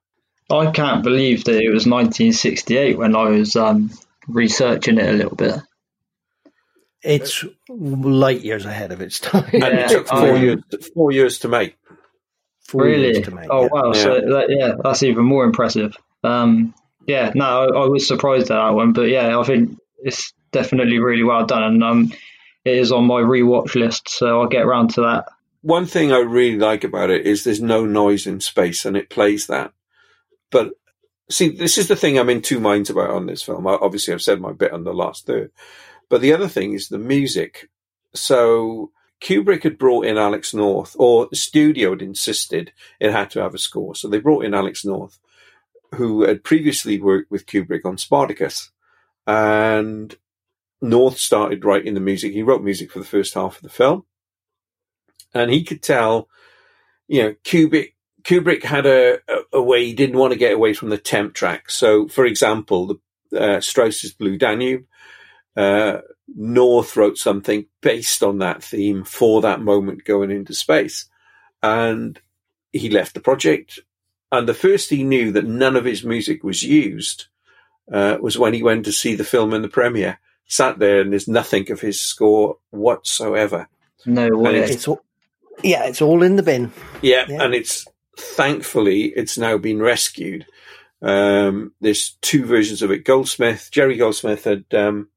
[0.50, 3.90] I can't believe that it was 1968 when I was um,
[4.26, 5.56] researching it a little bit.
[7.02, 9.48] It's light years ahead of its time.
[9.52, 11.76] And it took four, um, years, four years to make.
[12.60, 13.20] Four really?
[13.20, 13.68] Make, oh, yeah.
[13.70, 13.92] wow.
[13.94, 14.02] Yeah.
[14.02, 15.96] So, that, yeah, that's even more impressive.
[16.22, 16.74] Um,
[17.06, 18.92] yeah, no, I, I, was surprised at that one.
[18.92, 21.62] But yeah, I think it's definitely really well done.
[21.62, 22.12] And um,
[22.64, 25.26] it is on my rewatch list, so I'll get around to that.
[25.62, 29.10] One thing I really like about it is there's no noise in space, and it
[29.10, 29.72] plays that.
[30.50, 30.72] But
[31.30, 33.66] see, this is the thing I'm in two minds about on this film.
[33.66, 35.50] Obviously, I've said my bit on the last third,
[36.08, 37.68] but the other thing is the music.
[38.14, 43.42] So Kubrick had brought in Alex North, or the studio had insisted it had to
[43.42, 43.94] have a score.
[43.94, 45.18] So they brought in Alex North,
[45.94, 48.70] who had previously worked with Kubrick on Spartacus.
[49.26, 50.14] And
[50.80, 52.32] North started writing the music.
[52.32, 54.04] He wrote music for the first half of the film.
[55.34, 56.28] And he could tell,
[57.06, 59.18] you know, Kubrick, Kubrick had a,
[59.52, 61.70] a, way he didn't want to get away from the temp track.
[61.70, 62.98] So, for example,
[63.30, 64.84] the uh, Strauss's Blue Danube,
[65.56, 65.98] uh,
[66.28, 71.06] North wrote something based on that theme for that moment going into space.
[71.62, 72.20] And
[72.72, 73.80] he left the project.
[74.32, 77.26] And the first he knew that none of his music was used
[77.92, 80.20] uh, was when he went to see the film in the premiere.
[80.46, 83.68] Sat there and there's nothing of his score whatsoever.
[84.06, 84.58] No way.
[84.58, 85.02] It's, it's all,
[85.62, 86.72] yeah, it's all in the bin.
[87.02, 90.46] Yeah, yeah, and it's thankfully it's now been rescued.
[91.02, 93.04] Um, there's two versions of it.
[93.04, 95.08] Goldsmith, Jerry Goldsmith had um,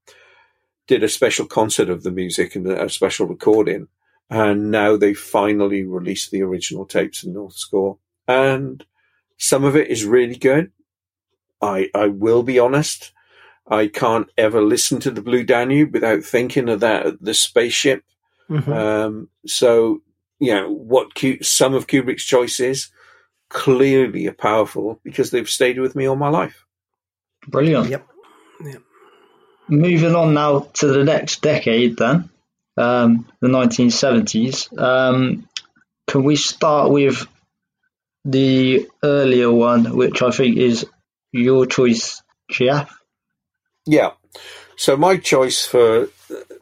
[0.87, 3.87] did a special concert of the music and a special recording,
[4.29, 7.97] and now they finally released the original tapes and North Score.
[8.27, 8.85] And
[9.37, 10.71] some of it is really good.
[11.61, 13.11] I I will be honest.
[13.67, 18.03] I can't ever listen to the Blue Danube without thinking of that the spaceship.
[18.49, 18.71] Mm-hmm.
[18.71, 20.01] Um, so
[20.39, 22.91] you know what some of Kubrick's choices
[23.49, 26.65] clearly are powerful because they've stayed with me all my life.
[27.47, 27.89] Brilliant.
[27.89, 28.07] Yep.
[28.65, 28.81] Yep.
[29.69, 32.29] Moving on now to the next decade, then
[32.77, 34.77] um, the 1970s.
[34.77, 35.47] Um,
[36.07, 37.25] can we start with
[38.25, 40.85] the earlier one, which I think is
[41.31, 42.95] your choice, Jeff?
[43.85, 44.11] Yeah.
[44.75, 46.09] So my choice for,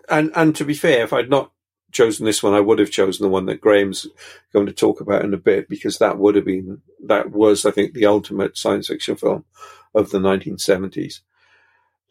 [0.10, 1.52] and and to be fair, if I'd not
[1.92, 4.08] chosen this one, I would have chosen the one that Graham's
[4.54, 7.72] going to talk about in a bit because that would have been that was, I
[7.72, 9.46] think, the ultimate science fiction film
[9.94, 11.20] of the 1970s.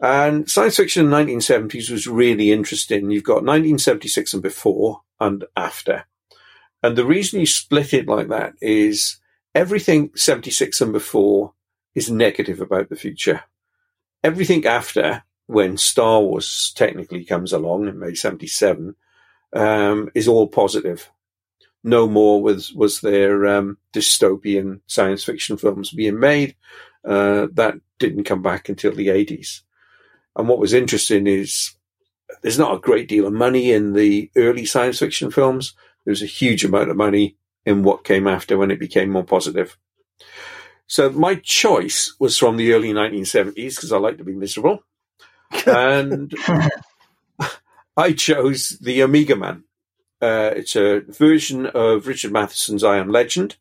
[0.02, 3.10] And science fiction in the 1970s was really interesting.
[3.10, 6.04] You've got 1976 and before and after.
[6.82, 9.18] And the reason you split it like that is
[9.54, 11.54] everything 76 and before
[11.94, 13.42] is negative about the future.
[14.22, 18.94] Everything after, when Star Wars technically comes along in May 77,
[19.52, 21.10] um, is all positive.
[21.82, 26.54] No more was was there um, dystopian science fiction films being made.
[27.04, 29.62] Uh, that didn't come back until the eighties.
[30.36, 31.74] And what was interesting is
[32.42, 35.74] there's not a great deal of money in the early science fiction films.
[36.04, 39.24] There was a huge amount of money in what came after when it became more
[39.24, 39.76] positive.
[40.86, 44.82] So my choice was from the early 1970s because I like to be miserable.
[45.66, 46.34] and
[47.96, 49.64] I chose The Omega Man.
[50.20, 53.56] Uh, it's a version of Richard Matheson's I Am Legend,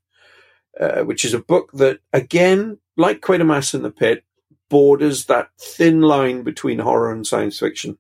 [0.80, 4.24] uh, which is a book that, again, like Quatermass in the Pit,
[4.70, 7.98] borders that thin line between horror and science fiction.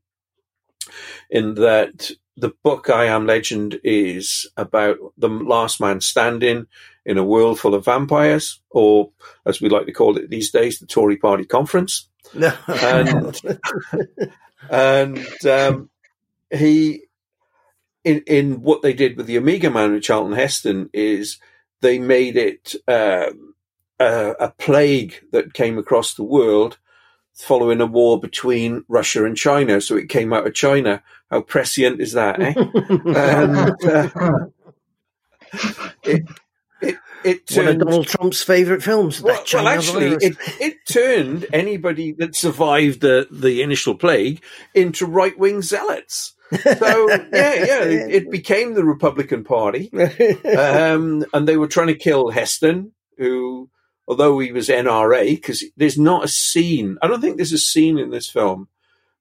[1.29, 6.67] In that the book I Am Legend is about the last man standing
[7.05, 9.11] in a world full of vampires, or
[9.45, 12.07] as we like to call it these days, the Tory Party conference.
[12.33, 13.41] and
[14.69, 15.89] and um,
[16.51, 17.03] he
[18.03, 21.39] in in what they did with the Omega Man with Charlton Heston is
[21.81, 23.55] they made it um,
[23.99, 26.77] a, a, plague that came across the world
[27.39, 29.81] following a war between Russia and China.
[29.81, 31.01] So it came out of China.
[31.31, 32.41] How prescient is that?
[32.41, 32.53] Eh?
[33.15, 34.45] and, uh,
[36.03, 36.23] it,
[36.81, 39.21] it, it turned, one of Donald Trump's favourite films.
[39.21, 44.41] Well, well actually, it, it turned anybody that survived the, the initial plague
[44.73, 46.35] into right wing zealots.
[46.51, 49.91] So yeah, yeah, it, it, became the Republican Party,
[50.57, 53.69] um, and they were trying to kill Heston, who,
[54.09, 56.97] although he was NRA, because there's not a scene.
[57.01, 58.67] I don't think there's a scene in this film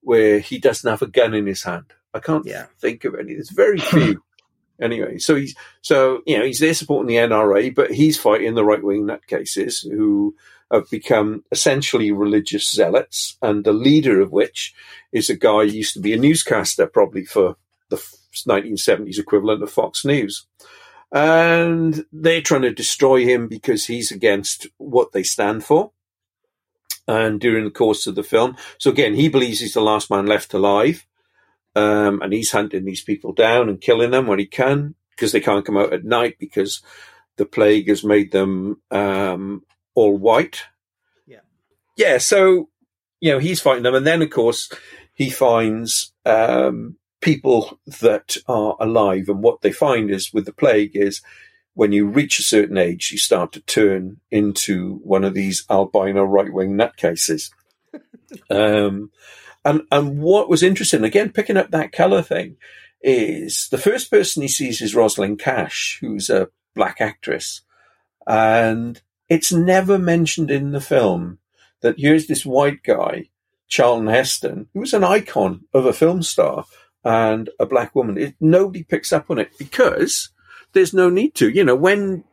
[0.01, 1.92] where he doesn't have a gun in his hand.
[2.14, 2.66] I can't yeah.
[2.81, 3.35] think of any.
[3.35, 4.24] There's very few.
[4.81, 8.64] anyway, so he's so you know he's there supporting the NRA, but he's fighting the
[8.64, 10.35] right wing nutcases who
[10.72, 14.74] have become essentially religious zealots, and the leader of which
[15.12, 17.57] is a guy who used to be a newscaster, probably for
[17.90, 17.96] the
[18.46, 20.46] 1970s equivalent of Fox News.
[21.12, 25.92] And they're trying to destroy him because he's against what they stand for.
[27.07, 30.27] And during the course of the film, so again, he believes he's the last man
[30.27, 31.07] left alive.
[31.75, 35.40] Um, and he's hunting these people down and killing them when he can because they
[35.40, 36.83] can't come out at night because
[37.37, 39.62] the plague has made them um,
[39.94, 40.64] all white.
[41.27, 41.40] Yeah.
[41.97, 42.18] Yeah.
[42.18, 42.68] So,
[43.21, 43.94] you know, he's fighting them.
[43.94, 44.71] And then, of course,
[45.14, 49.29] he finds um, people that are alive.
[49.29, 51.21] And what they find is with the plague is
[51.75, 56.25] when you reach a certain age, you start to turn into one of these albino
[56.25, 57.51] right wing nutcases.
[58.51, 59.11] um,
[59.65, 62.57] and, and what was interesting, again, picking up that colour thing,
[63.01, 67.63] is the first person he sees is Rosalind Cash, who's a black actress.
[68.27, 71.39] And it's never mentioned in the film
[71.81, 73.29] that here's this white guy,
[73.69, 76.65] Charlton Heston, who was an icon of a film star
[77.05, 78.19] and a black woman.
[78.19, 80.31] It, nobody picks up on it because
[80.73, 81.49] there's no need to.
[81.49, 82.25] You know, when,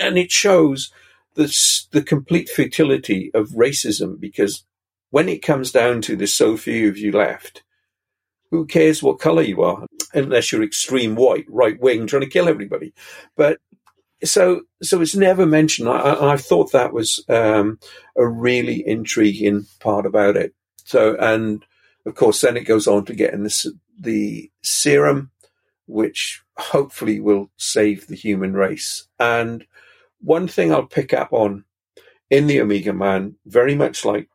[0.00, 0.90] and it shows
[1.34, 1.54] the,
[1.92, 4.64] the complete futility of racism because
[5.10, 7.62] when it comes down to there's so few of you left,
[8.50, 12.48] who cares what color you are, unless you're extreme white, right wing, trying to kill
[12.48, 12.92] everybody.
[13.36, 13.58] But
[14.24, 15.88] so, so it's never mentioned.
[15.88, 17.78] I, I thought that was um,
[18.16, 20.52] a really intriguing part about it.
[20.84, 21.64] So, and
[22.06, 25.30] of course, then it goes on to get in the, the serum,
[25.86, 29.06] which hopefully will save the human race.
[29.18, 29.66] And
[30.20, 31.64] one thing I'll pick up on
[32.30, 34.28] in the Omega Man, very much like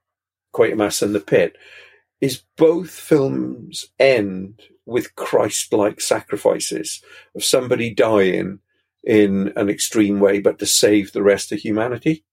[0.53, 1.55] Quatermass and the Pit,
[2.21, 7.01] is both films end with Christ-like sacrifices
[7.35, 8.59] of somebody dying
[9.03, 12.23] in an extreme way, but to save the rest of humanity.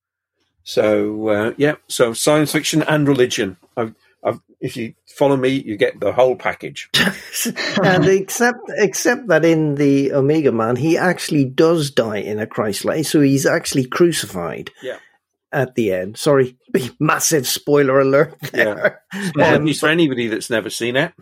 [0.64, 3.56] So uh, yeah, so science fiction and religion.
[3.76, 6.88] I've, I've, if you follow me, you get the whole package.
[7.82, 13.04] and except except that in the Omega Man, he actually does die in a Christ-like,
[13.04, 14.70] so he's actually crucified.
[14.82, 14.98] Yeah
[15.52, 16.16] at the end.
[16.16, 16.56] Sorry,
[16.98, 18.34] massive spoiler alert.
[18.52, 19.02] There.
[19.36, 21.12] Yeah, um, for anybody that's never seen it.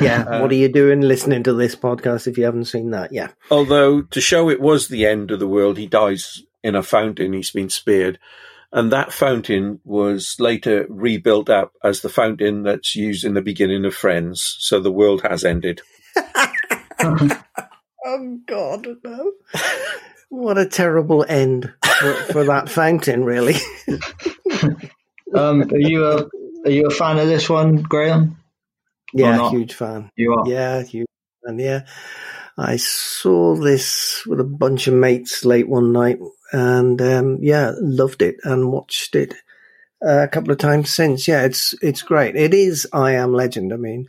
[0.00, 3.12] Yeah, uh, what are you doing listening to this podcast if you haven't seen that?
[3.12, 3.28] Yeah.
[3.50, 7.32] Although to show it was the end of the world, he dies in a fountain.
[7.32, 8.18] He's been speared,
[8.72, 13.84] and that fountain was later rebuilt up as the fountain that's used in the beginning
[13.84, 14.56] of Friends.
[14.58, 15.82] So the world has ended.
[17.00, 19.32] oh God, no!
[20.28, 23.56] What a terrible end for, for that fountain, really.
[25.34, 26.28] um, are you a
[26.64, 28.38] are you a fan of this one, Graham?
[29.12, 30.10] Yeah, huge fan.
[30.16, 30.48] You are.
[30.48, 31.06] Yeah, huge
[31.44, 31.58] fan.
[31.58, 31.86] Yeah,
[32.58, 36.18] I saw this with a bunch of mates late one night,
[36.52, 39.34] and um, yeah, loved it and watched it
[40.02, 41.28] a couple of times since.
[41.28, 42.34] Yeah, it's it's great.
[42.36, 43.72] It is I Am Legend.
[43.72, 44.06] I mean,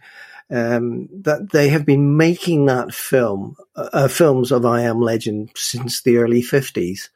[0.49, 5.51] um, that they have been making that film, uh, uh films of I Am Legend
[5.55, 7.09] since the early 50s.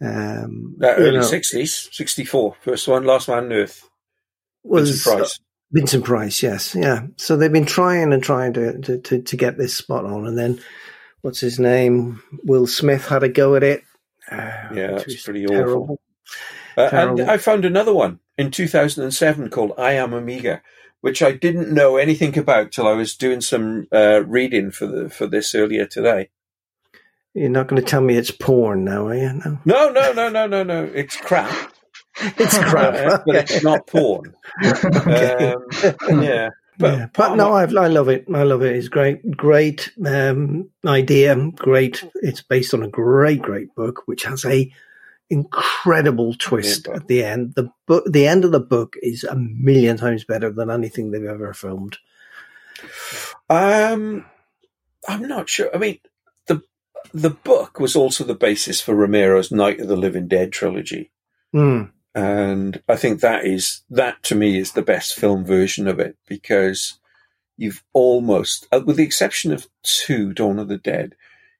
[0.00, 3.88] Um, uh, early know, 60s, 64, first one, Last Man on Earth.
[4.62, 5.06] Was,
[5.72, 6.42] Vincent Price.
[6.42, 7.06] Yes, yeah.
[7.16, 10.38] So they've been trying and trying to, to, to, to get this spot on, and
[10.38, 10.60] then
[11.22, 12.22] what's his name?
[12.44, 13.82] Will Smith had a go at it.
[14.30, 14.36] Uh,
[14.74, 15.82] yeah, that's pretty terrible.
[15.82, 16.00] awful.
[16.76, 20.62] Uh, and I found another one in 2007 called I Am Omega,
[21.00, 25.08] which I didn't know anything about till I was doing some uh, reading for the
[25.08, 26.28] for this earlier today.
[27.34, 29.58] You're not going to tell me it's porn now, are you?
[29.64, 30.62] No, no, no, no, no, no.
[30.62, 30.84] no.
[30.84, 31.72] It's crap.
[32.20, 34.34] It's crap, uh, but it's not porn.
[34.64, 36.50] um, yeah.
[36.78, 38.26] But, yeah, but no, I, I love it.
[38.32, 38.76] I love it.
[38.76, 41.34] It's great, great um, idea.
[41.52, 42.04] Great.
[42.16, 44.70] It's based on a great, great book, which has a
[45.30, 47.54] incredible twist at the end.
[47.54, 51.24] The book, the end of the book is a million times better than anything they've
[51.24, 51.98] ever filmed.
[53.48, 54.26] Um,
[55.08, 55.74] I'm not sure.
[55.74, 55.98] I mean,
[56.46, 56.62] the
[57.12, 61.10] the book was also the basis for Romero's Night of the Living Dead trilogy,
[61.54, 61.90] mm.
[62.16, 66.16] And I think that is that to me is the best film version of it
[66.26, 66.98] because
[67.58, 71.14] you've almost, uh, with the exception of two, Dawn of the Dead,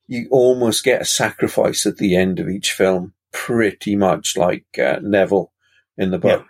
[0.06, 4.98] you almost get a sacrifice at the end of each film pretty much like uh,
[5.02, 5.52] Neville
[5.98, 6.46] in the book.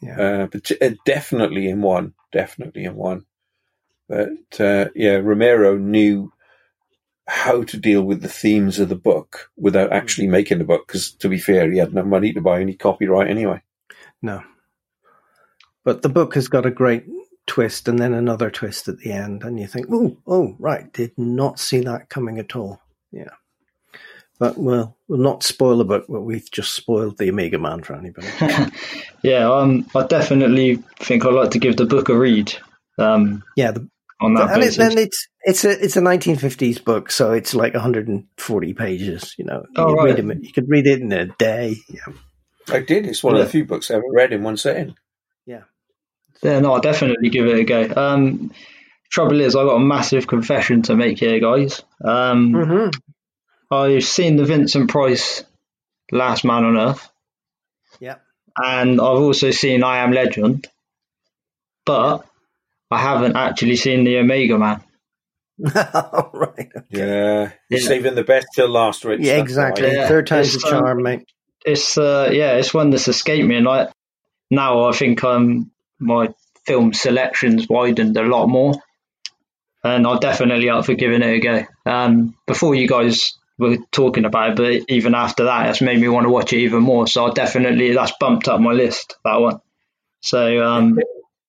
[0.00, 0.16] Yeah.
[0.16, 0.42] yeah.
[0.44, 3.26] Uh, but uh, definitely in one, definitely in one.
[4.08, 6.32] But uh, yeah, Romero knew
[7.32, 9.94] how to deal with the themes of the book without hmm.
[9.94, 10.86] actually making the book.
[10.86, 13.62] Because to be fair, he had no money to buy any copyright anyway.
[14.20, 14.42] No.
[15.84, 17.04] But the book has got a great
[17.46, 21.12] twist and then another twist at the end, and you think, oh, oh, right, did
[21.16, 22.80] not see that coming at all.
[23.10, 23.30] Yeah.
[24.38, 27.94] But well, we'll not spoil the book, but we've just spoiled the Omega Man for
[27.94, 28.28] anybody.
[29.22, 32.52] yeah, um, I definitely think I'd like to give the book a read.
[32.98, 33.88] Um, yeah, the,
[34.20, 37.74] on that and it, then it's it's a it's a 1950s book, so it's like
[37.74, 39.34] 140 pages.
[39.38, 40.04] You know, you, oh, could, right.
[40.04, 41.76] read it, you could read it in a day.
[41.88, 42.14] Yeah,
[42.68, 43.06] I did.
[43.06, 43.42] It's one yeah.
[43.42, 44.94] of the few books I ever read in one sitting.
[45.46, 45.62] Yeah,
[46.42, 47.92] yeah, no, I'll definitely give it a go.
[47.94, 48.52] Um,
[49.10, 51.82] trouble is, I've got a massive confession to make here, guys.
[52.02, 53.74] Um, mm-hmm.
[53.74, 55.44] I've seen the Vincent Price
[56.10, 57.10] Last Man on Earth.
[58.00, 58.16] Yeah.
[58.56, 60.66] And I've also seen I Am Legend.
[61.84, 62.24] But
[62.90, 64.82] I haven't actually seen the Omega Man.
[65.74, 66.70] right.
[66.76, 66.82] Okay.
[66.90, 67.52] Yeah.
[67.68, 67.86] You're yeah.
[67.86, 69.20] saving the best till last, Rich.
[69.22, 69.84] Yeah, exactly.
[69.84, 69.94] Right.
[69.94, 70.08] Yeah.
[70.08, 71.24] Third time's the charm, um, mate.
[71.64, 73.90] It's uh yeah, it's one that's escaped me and like
[74.50, 76.34] now I think um my
[76.66, 78.74] film selection's widened a lot more.
[79.84, 81.64] And I'm definitely up for giving it a go.
[81.90, 86.08] Um, before you guys were talking about it, but even after that, it's made me
[86.08, 87.06] want to watch it even more.
[87.06, 89.60] So I'll definitely that's bumped up my list that one.
[90.20, 90.98] So um,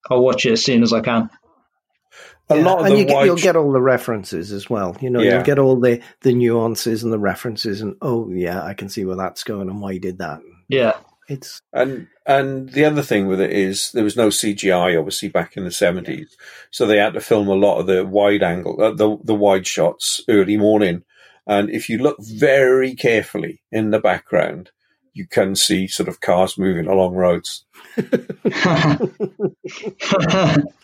[0.10, 1.30] I'll watch it as soon as I can.
[2.50, 2.64] A yeah.
[2.64, 4.98] lot of and you get, you'll get all the references as well.
[5.00, 5.36] You know, yeah.
[5.36, 9.06] you'll get all the the nuances and the references, and oh yeah, I can see
[9.06, 10.42] where that's going and why you did that.
[10.68, 10.98] Yeah,
[11.30, 15.56] it's and and the other thing with it is there was no CGI obviously back
[15.56, 16.36] in the seventies,
[16.70, 19.66] so they had to film a lot of the wide angle, uh, the the wide
[19.66, 21.04] shots early morning.
[21.48, 24.72] And if you look very carefully in the background,
[25.14, 27.64] you can see sort of cars moving along roads.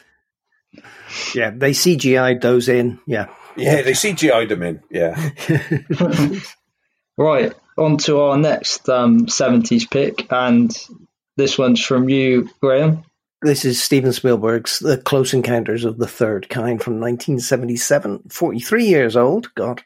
[1.34, 3.00] yeah, they CGI'd those in.
[3.06, 3.28] Yeah.
[3.56, 4.82] Yeah, they CGI'd them in.
[4.90, 5.32] Yeah.
[7.18, 7.54] right.
[7.78, 10.32] On to our next um, 70s pick.
[10.32, 10.76] And
[11.38, 13.04] this one's from you, Graham.
[13.42, 18.24] This is Steven Spielberg's The Close Encounters of the Third Kind from 1977.
[18.30, 19.54] 43 years old.
[19.56, 19.82] God.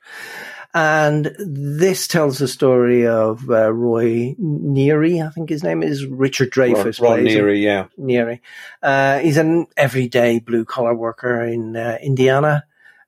[0.74, 6.52] And this tells the story of uh, Roy Neary, I think his name is Richard
[6.52, 7.00] Dreyfuss.
[7.00, 7.88] Ron, Ron Neary, yeah.
[8.00, 8.40] Neary.
[8.82, 12.64] Uh, he's an everyday blue collar worker in uh, Indiana.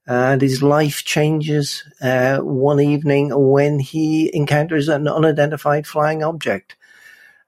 [0.08, 6.76] And his life changes uh, one evening when he encounters an unidentified flying object.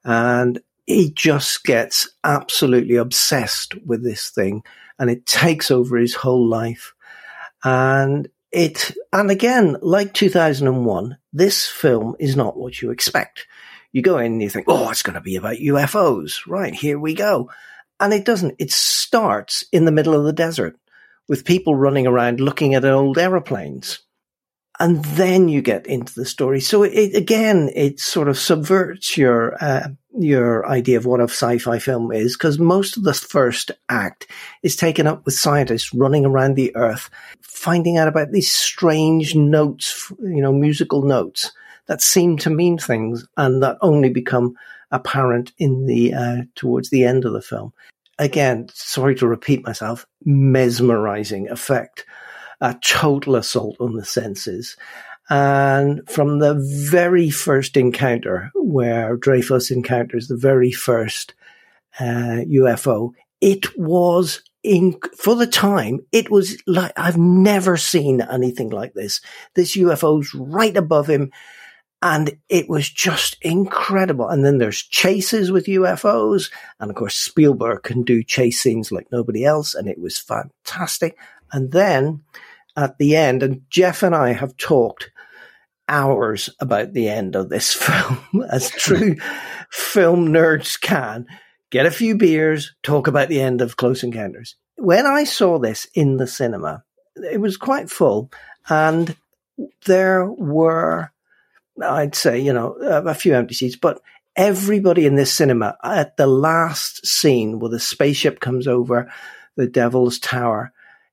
[0.02, 4.64] And he just gets absolutely obsessed with this thing
[4.98, 6.94] and it takes over his whole life.
[7.62, 13.46] And it, and again, like 2001, this film is not what you expect.
[13.92, 16.46] You go in and you think, oh, it's going to be about UFOs.
[16.46, 17.50] Right, here we go.
[18.00, 18.56] And it doesn't.
[18.58, 20.78] It starts in the middle of the desert
[21.28, 24.00] with people running around looking at old aeroplanes.
[24.80, 26.60] And then you get into the story.
[26.60, 29.88] So it, again, it sort of subverts your uh,
[30.18, 34.26] your idea of what a sci-fi film is, because most of the first act
[34.62, 37.10] is taken up with scientists running around the earth,
[37.40, 41.52] finding out about these strange notes, you know, musical notes
[41.86, 44.54] that seem to mean things and that only become
[44.90, 47.72] apparent in the uh, towards the end of the film.
[48.18, 52.04] Again, sorry to repeat myself, mesmerizing effect,
[52.60, 54.76] a total assault on the senses.
[55.30, 61.34] And from the very first encounter, where Dreyfuss encounters the very first
[62.00, 66.00] uh, UFO, it was in for the time.
[66.12, 69.20] It was like I've never seen anything like this.
[69.54, 71.30] This UFO's right above him,
[72.00, 74.28] and it was just incredible.
[74.28, 76.50] And then there's chases with UFOs,
[76.80, 81.18] and of course Spielberg can do chase scenes like nobody else, and it was fantastic.
[81.52, 82.22] And then
[82.76, 85.10] at the end, and Jeff and I have talked
[85.88, 89.16] hours about the end of this film, as true
[89.70, 91.26] film nerds can.
[91.70, 94.56] Get a few beers, talk about the end of Close Encounters.
[94.76, 96.84] When I saw this in the cinema,
[97.16, 98.30] it was quite full,
[98.68, 99.14] and
[99.86, 101.10] there were,
[101.82, 104.00] I'd say, you know, a few empty seats, but
[104.36, 109.12] everybody in this cinema at the last scene where the spaceship comes over
[109.56, 110.72] the Devil's Tower,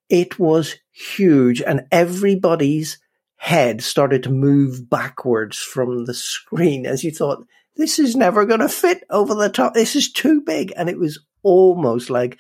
[0.09, 2.99] it was huge, and everybody's
[3.37, 8.61] head started to move backwards from the screen as you thought, this is never going
[8.61, 9.73] to fit over the top.
[9.73, 10.73] This is too big.
[10.75, 12.39] And it was almost like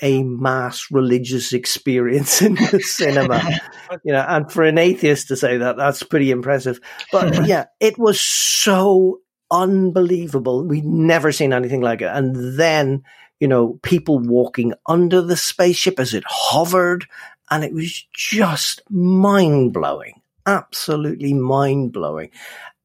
[0.00, 3.60] a mass religious experience in the cinema.
[4.04, 6.80] you know, and for an atheist to say that, that's pretty impressive.
[7.12, 9.20] But yeah, it was so
[9.50, 10.66] unbelievable.
[10.66, 12.10] We'd never seen anything like it.
[12.12, 13.04] And then,
[13.38, 17.06] you know, people walking under the spaceship as it hovered.
[17.50, 22.30] And it was just mind blowing absolutely mind blowing.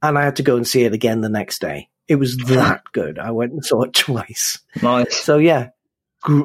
[0.02, 1.90] And I had to go and see it again the next day.
[2.08, 3.20] It was that good.
[3.20, 4.60] I went and saw it twice.
[4.82, 5.16] Nice.
[5.16, 5.70] So yeah,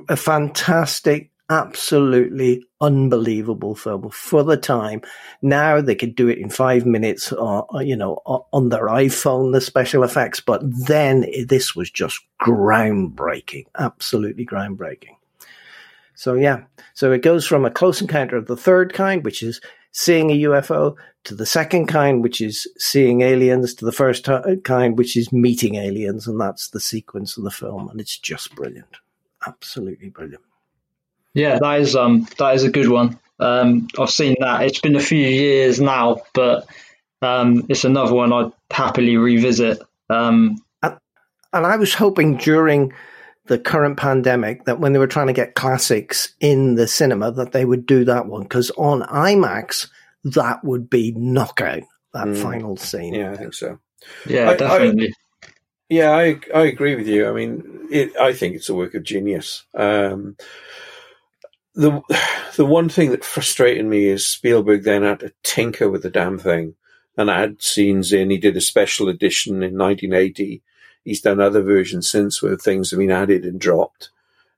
[0.09, 5.03] a fantastic, absolutely unbelievable film for the time.
[5.41, 8.15] Now they could do it in five minutes, or, you know,
[8.53, 10.41] on their iPhone, the special effects.
[10.41, 15.17] But then this was just groundbreaking, absolutely groundbreaking.
[16.15, 16.63] So yeah,
[16.95, 19.61] so it goes from a close encounter of the third kind, which is
[19.93, 24.29] seeing a UFO, to the second kind, which is seeing aliens, to the first
[24.65, 26.27] kind, which is meeting aliens.
[26.27, 27.89] And that's the sequence of the film.
[27.89, 28.97] And it's just brilliant.
[29.47, 30.43] Absolutely brilliant.
[31.35, 33.19] Yeah, that is um that is a good one.
[33.41, 34.63] Um, I've seen that.
[34.63, 36.67] It's been a few years now, but
[37.23, 39.81] um, it's another one I'd happily revisit.
[40.11, 40.99] Um, and,
[41.53, 42.93] and I was hoping during
[43.47, 47.53] the current pandemic that when they were trying to get classics in the cinema that
[47.53, 49.89] they would do that one because on IMAX
[50.25, 51.83] that would be knockout
[52.13, 52.43] that mm.
[52.43, 53.15] final scene.
[53.15, 53.79] Yeah, I think so.
[54.27, 55.09] Yeah, I, definitely.
[55.09, 55.49] I,
[55.89, 57.29] yeah, I I agree with you.
[57.29, 59.65] I mean, it, I think it's a work of genius.
[59.75, 60.37] Um,
[61.75, 62.03] the
[62.57, 66.39] the one thing that frustrated me is Spielberg then had to tinker with the damn
[66.39, 66.75] thing
[67.17, 68.31] and add scenes in.
[68.31, 70.63] He did a special edition in 1980
[71.05, 74.11] he's done other versions since where things have been added and dropped.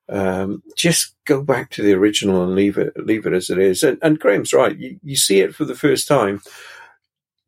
[0.09, 3.83] Um, just go back to the original and leave it, leave it as it is.
[3.83, 4.77] And, and Graham's right.
[4.77, 6.43] You, you see it for the first time.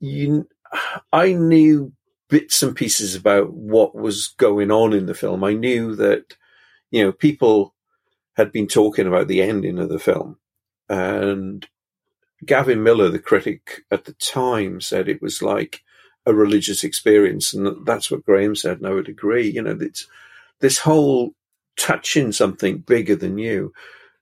[0.01, 0.49] You,
[1.13, 1.93] I knew
[2.29, 5.45] bits and pieces about what was going on in the film.
[5.45, 6.37] I knew that,
[6.91, 7.75] you know, people
[8.37, 10.39] had been talking about the ending of the film.
[10.89, 11.67] And
[12.45, 15.83] Gavin Millar, the critic at the time, said it was like
[16.27, 17.55] a religious experience.
[17.55, 18.79] And that's what Graham said.
[18.79, 19.49] And I would agree.
[19.49, 20.07] You know, it's
[20.61, 21.35] this whole
[21.77, 23.73] touching something bigger than you.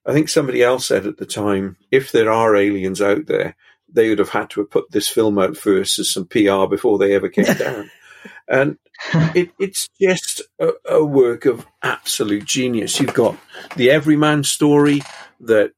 [0.07, 3.57] I think somebody else said at the time, if there are aliens out there,
[3.91, 6.99] they would have had to have put this film out first as some PR before
[6.99, 7.91] they ever came down.
[8.49, 8.77] And
[9.35, 13.01] it, it's just a, a, work of absolute genius.
[13.01, 13.37] You've got
[13.77, 15.03] the everyman story
[15.41, 15.73] that,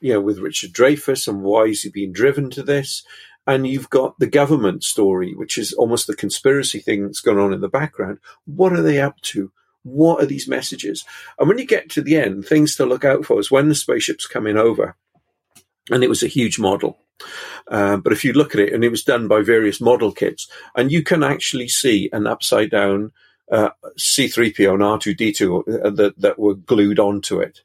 [0.00, 3.02] you know, with Richard Dreyfuss and why is he being driven to this?
[3.46, 7.52] And you've got the government story, which is almost the conspiracy thing that's going on
[7.52, 8.18] in the background.
[8.44, 9.50] What are they up to?
[9.82, 11.04] What are these messages?
[11.38, 13.74] And when you get to the end, things to look out for is when the
[13.74, 14.96] spaceship's coming over,
[15.90, 16.98] and it was a huge model.
[17.66, 20.48] Uh, but if you look at it, and it was done by various model kits,
[20.76, 23.12] and you can actually see an upside down
[23.50, 27.60] uh, C3PO and R2D2 uh, that, that were glued onto it.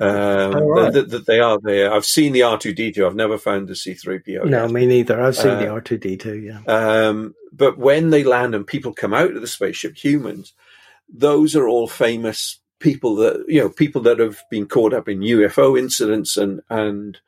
[0.00, 0.92] Um, oh, right.
[0.92, 1.92] that, they are there.
[1.92, 3.04] I've seen the R2D2.
[3.06, 4.46] I've never found the C3PO.
[4.46, 4.70] No, yet.
[4.70, 5.20] me neither.
[5.20, 6.44] I've seen uh, the R2D2.
[6.44, 6.72] Yeah.
[6.72, 10.52] Um, but when they land and people come out of the spaceship, humans,
[11.08, 15.20] those are all famous people that you know, people that have been caught up in
[15.20, 17.18] UFO incidents and and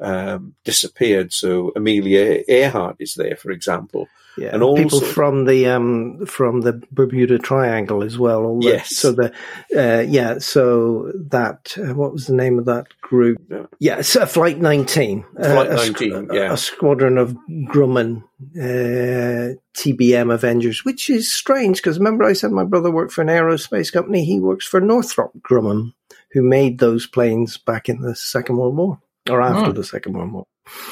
[0.00, 1.32] um, disappeared.
[1.32, 4.08] So Amelia Earhart is there, for example.
[4.38, 8.44] Yeah, and also, people from the um, from the Bermuda Triangle as well.
[8.44, 8.96] All the, yes.
[8.96, 9.32] So the
[9.76, 10.38] uh, yeah.
[10.38, 13.42] So that uh, what was the name of that group?
[13.50, 15.24] Yeah, yeah so Flight Nineteen.
[15.34, 16.30] Flight uh, Nineteen.
[16.30, 17.36] A, yeah, a squadron of
[17.66, 18.22] Grumman
[18.56, 23.28] uh, TBM Avengers, which is strange because remember I said my brother worked for an
[23.28, 24.24] aerospace company.
[24.24, 25.92] He works for Northrop Grumman,
[26.32, 28.98] who made those planes back in the Second World War
[29.28, 29.72] or after oh.
[29.72, 30.46] the Second World War.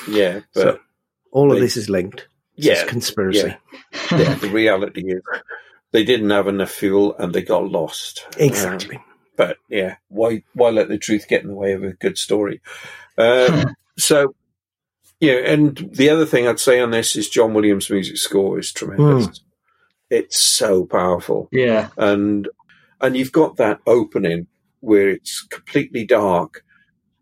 [0.09, 0.79] Yeah, but so
[1.33, 2.29] all they, of this is linked.
[2.57, 3.55] It's yeah, conspiracy.
[3.93, 4.19] Yeah.
[4.19, 4.35] yeah.
[4.35, 5.23] the reality is
[5.93, 8.27] they didn't have enough fuel and they got lost.
[8.37, 8.97] Exactly.
[8.97, 9.05] Um,
[9.37, 12.61] but yeah, why why let the truth get in the way of a good story?
[13.17, 14.35] Um, so
[15.19, 18.73] yeah, and the other thing I'd say on this is John Williams' music score is
[18.73, 19.27] tremendous.
[19.27, 19.41] Mm.
[20.11, 21.49] It's so powerful.
[21.53, 22.49] Yeah, and
[23.01, 24.47] and you've got that opening
[24.81, 26.65] where it's completely dark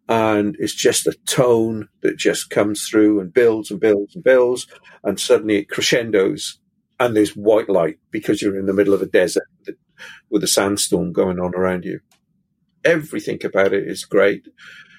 [0.08, 4.66] and it's just a tone that just comes through and builds and builds and builds,
[5.04, 6.58] and suddenly it crescendos,
[6.98, 9.48] and there's white light because you're in the middle of a desert
[10.30, 12.00] with a sandstorm going on around you.
[12.84, 14.48] Everything about it is great.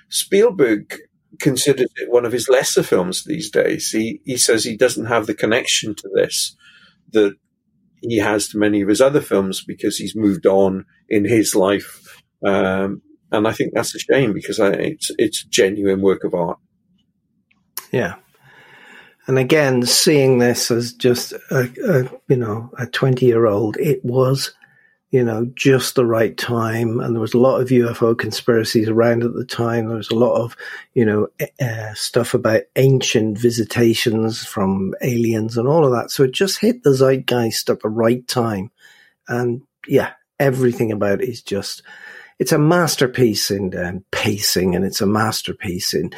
[0.09, 0.99] Spielberg
[1.39, 3.89] considers it one of his lesser films these days.
[3.89, 6.55] He he says he doesn't have the connection to this
[7.11, 7.35] that
[8.01, 12.21] he has to many of his other films because he's moved on in his life
[12.45, 13.01] um,
[13.31, 16.57] and I think that's a shame because I, it's it's a genuine work of art.
[17.91, 18.15] Yeah,
[19.27, 24.03] and again, seeing this as just a, a you know a twenty year old, it
[24.03, 24.53] was
[25.11, 29.23] you know just the right time, and there was a lot of UFO conspiracies around
[29.23, 29.87] at the time.
[29.87, 30.57] There was a lot of
[30.93, 31.27] you know
[31.61, 36.09] uh, stuff about ancient visitations from aliens and all of that.
[36.11, 38.71] So it just hit the zeitgeist at the right time,
[39.27, 41.83] and yeah, everything about it is just
[42.39, 46.11] it's a masterpiece in um, pacing and it's a masterpiece in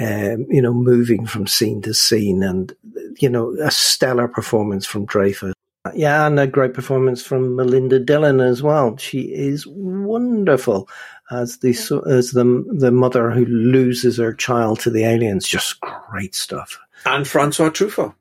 [0.00, 2.74] um, you know moving from scene to scene and
[3.18, 5.52] you know a stellar performance from Dreyfuss.
[5.94, 8.96] Yeah, and a great performance from Melinda Dillon as well.
[8.96, 10.88] She is wonderful
[11.30, 11.70] as the
[12.06, 15.46] as the the mother who loses her child to the aliens.
[15.46, 16.78] Just great stuff.
[17.04, 18.14] And Francois Truffaut.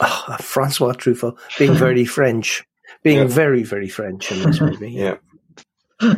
[0.00, 2.64] Oh, Francois Truffaut being very French,
[3.02, 3.26] being yeah.
[3.26, 4.92] very very French in this movie.
[4.92, 5.16] yeah.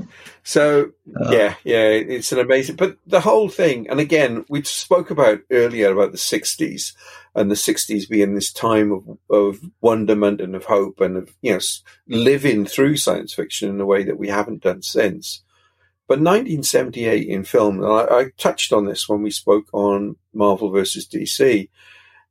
[0.47, 1.33] So oh.
[1.33, 2.77] yeah, yeah, it's an amazing.
[2.77, 6.95] But the whole thing, and again, we spoke about earlier about the '60s
[7.35, 11.55] and the '60s being this time of, of wonderment and of hope and of you
[11.55, 11.59] know
[12.07, 15.43] living through science fiction in a way that we haven't done since.
[16.07, 20.71] But 1978 in film, and I, I touched on this when we spoke on Marvel
[20.71, 21.69] versus DC.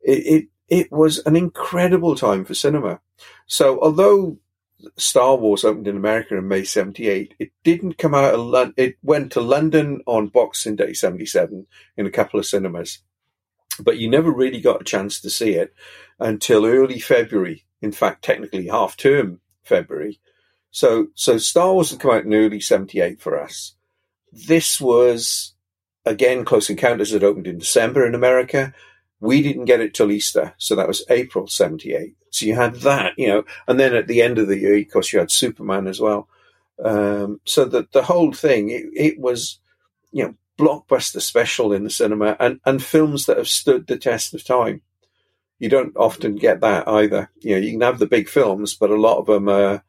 [0.01, 3.01] It, it it was an incredible time for cinema.
[3.45, 4.37] So although
[4.97, 7.35] Star Wars opened in America in May 78.
[7.39, 8.73] It didn't come out of London.
[8.77, 11.65] It went to London on Boxing Day 77
[11.97, 12.99] in a couple of cinemas.
[13.79, 15.73] But you never really got a chance to see it
[16.19, 17.65] until early February.
[17.81, 20.19] In fact, technically half term February.
[20.71, 23.75] So, so Star Wars had come out in early 78 for us.
[24.31, 25.53] This was,
[26.05, 28.73] again, Close Encounters had opened in December in America.
[29.25, 30.53] We didn't get it till Easter.
[30.57, 32.15] So that was April 78.
[32.29, 34.91] So you had that, you know, and then at the end of the year, of
[34.91, 36.27] course, you had Superman as well.
[36.83, 39.59] Um, so that the whole thing, it, it, was,
[40.11, 44.33] you know, blockbuster special in the cinema and, and films that have stood the test
[44.33, 44.81] of time.
[45.59, 47.31] You don't often get that either.
[47.39, 49.83] You know, you can have the big films, but a lot of them are,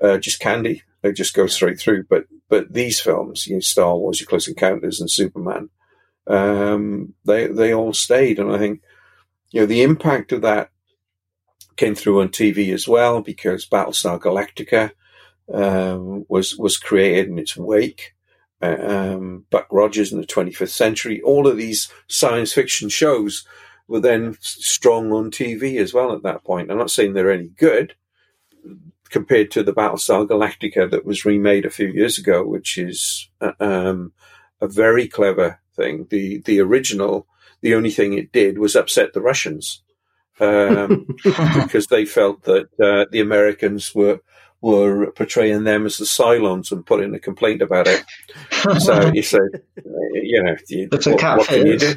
[0.00, 0.82] are just candy.
[1.02, 2.04] They just go straight through.
[2.04, 5.70] But but these films, you know, Star Wars, Your Close Encounters, and Superman,
[6.28, 8.38] um, they they all stayed.
[8.38, 8.82] And I think
[9.50, 10.70] you know the impact of that
[11.76, 14.90] came through on TV as well because Battlestar Galactica
[15.52, 18.14] um, was was created in its wake.
[18.60, 21.22] Um, Buck Rogers in the 25th century.
[21.22, 23.46] All of these science fiction shows
[23.86, 26.70] were then strong on TV as well at that point.
[26.70, 27.94] I'm not saying they're any good
[29.10, 33.52] compared to the Battlestar Galactica that was remade a few years ago, which is uh,
[33.60, 34.12] um,
[34.60, 36.06] a very clever thing.
[36.10, 37.26] The the original,
[37.62, 39.82] the only thing it did was upset the Russians
[40.40, 44.20] um, because they felt that uh, the Americans were
[44.60, 48.04] were portraying them as the Cylons and putting a complaint about it.
[48.80, 49.38] so you say,
[50.14, 51.94] you know, you, what, what can you do?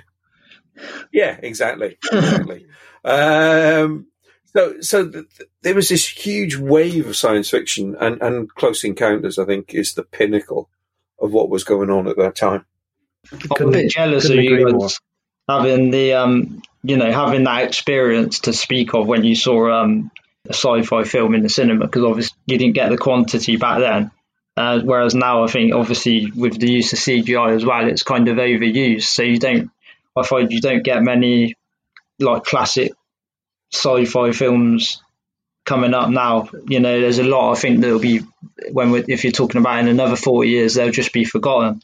[1.12, 2.68] Yeah, exactly, exactly.
[3.04, 4.06] um,
[4.56, 5.26] so, so th-
[5.64, 9.94] there was this huge wave of science fiction, and, and Close Encounters, I think, is
[9.94, 10.70] the pinnacle
[11.20, 12.66] of what was going on at that time.
[13.32, 14.90] I'm a bit jealous of you
[15.48, 20.12] having the, um, you know, having that experience to speak of when you saw um,
[20.46, 24.12] a sci-fi film in the cinema because obviously you didn't get the quantity back then.
[24.58, 28.28] Uh, whereas now, I think obviously with the use of CGI as well, it's kind
[28.28, 29.04] of overused.
[29.04, 29.72] So you don't,
[30.16, 31.56] I find you don't get many
[32.20, 32.92] like classic
[33.74, 35.02] sci-fi films
[35.66, 36.50] coming up now.
[36.68, 37.54] You know, there's a lot.
[37.54, 38.22] I think that'll be
[38.72, 41.82] when if you're talking about in another 40 years, they'll just be forgotten.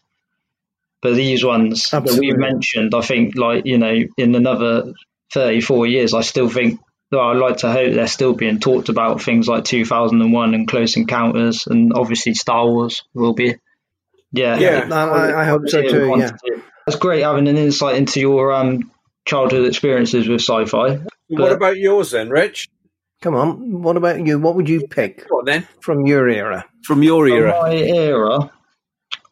[1.01, 2.11] But these ones Absolutely.
[2.11, 4.93] that we've mentioned, I think, like you know, in another
[5.33, 6.79] 34 years, I still think
[7.11, 10.97] though I'd like to hope they're still being talked about things like 2001 and Close
[10.97, 13.55] Encounters, and obviously Star Wars will be.
[14.31, 16.15] Yeah, yeah, I, I hope so too.
[16.17, 16.31] Yeah,
[16.85, 18.91] it's great having an insight into your um,
[19.25, 20.99] childhood experiences with sci-fi.
[21.29, 22.67] What about yours then, Rich?
[23.21, 24.37] Come on, what about you?
[24.37, 25.67] What would you pick on, then.
[25.81, 26.65] from your era?
[26.83, 28.51] From your era, from my era,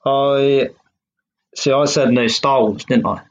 [0.05, 0.69] I
[1.55, 1.71] see.
[1.71, 3.21] I said no Star Wars, didn't I?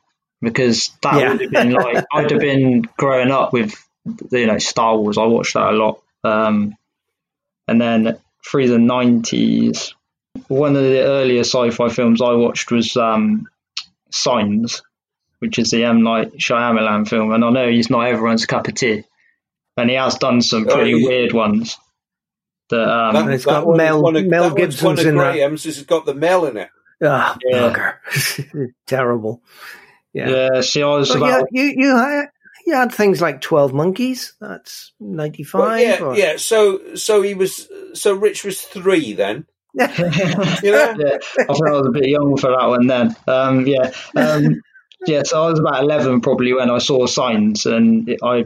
[0.41, 1.33] Because that yeah.
[1.33, 3.75] would have been like I'd have been growing up with
[4.31, 5.18] you know Star Wars.
[5.18, 6.01] I watched that a lot.
[6.22, 6.77] Um,
[7.68, 9.95] and then through the nineties,
[10.49, 13.49] one of the earlier sci-fi films I watched was um,
[14.11, 14.83] Signs,
[15.39, 17.33] which is the M Night Shyamalan film.
[17.33, 19.05] And I know he's not everyone's cup of tea,
[19.77, 21.79] and he has done some pretty oh, weird ones.
[22.70, 25.66] That, um, that, it's got Mel, of, Mel Gibson's in Graham's.
[25.66, 26.70] It's got the Mel in it.
[27.05, 27.92] Ah, oh, yeah.
[28.86, 29.42] terrible.
[30.12, 30.28] Yeah.
[30.28, 30.61] yeah.
[30.62, 31.48] See, I was about...
[31.50, 32.26] you, you, you,
[32.66, 34.34] you had things like Twelve Monkeys.
[34.40, 35.61] That's ninety five.
[35.61, 36.16] Well, yeah, or...
[36.16, 36.36] yeah.
[36.36, 39.46] So so he was so Rich was three then.
[39.74, 40.14] yeah, yeah.
[40.62, 43.16] I think I was a bit young for that one then.
[43.26, 44.62] Um, yeah, um,
[45.07, 45.22] yeah.
[45.24, 48.44] So I was about eleven probably when I saw Signs, and it, I.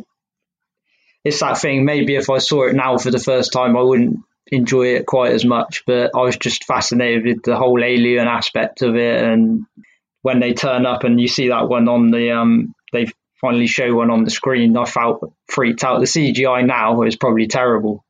[1.24, 1.84] It's that thing.
[1.84, 4.20] Maybe if I saw it now for the first time, I wouldn't
[4.50, 5.84] enjoy it quite as much.
[5.86, 9.64] But I was just fascinated with the whole alien aspect of it, and
[10.22, 13.94] when they turn up and you see that one on the um, they've finally show
[13.94, 16.00] one on the screen, I felt freaked out.
[16.00, 18.04] The CGI now is probably terrible,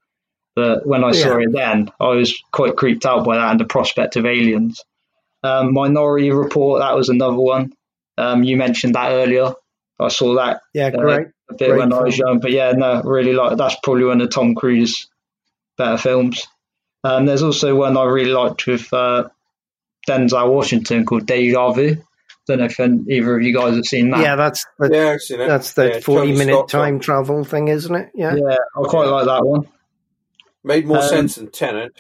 [0.57, 1.23] but when I yeah.
[1.23, 4.83] saw it then, I was quite creeped out by that and the prospect of aliens.
[5.43, 7.73] Um, Minority Report, that was another one.
[8.17, 9.53] Um, you mentioned that earlier.
[10.01, 10.63] I saw that.
[10.75, 11.27] Yeah, uh, great.
[11.51, 12.01] a bit great when film.
[12.01, 15.09] I was young, but yeah, no, really like that's probably one of Tom Cruise
[15.79, 16.47] better films.
[17.05, 19.29] Um, there's also one I really liked with uh,
[20.07, 21.97] Denzel Washington called Deja Vu.
[22.47, 24.21] Don't know if either of you guys have seen that.
[24.21, 25.49] Yeah, that's the, yeah, I've seen it.
[25.49, 28.11] That's the yeah, forty-minute time travel thing, isn't it?
[28.15, 29.11] Yeah, yeah, I quite yeah.
[29.11, 29.69] like that one.
[30.65, 31.93] Made more um, sense than Tenet.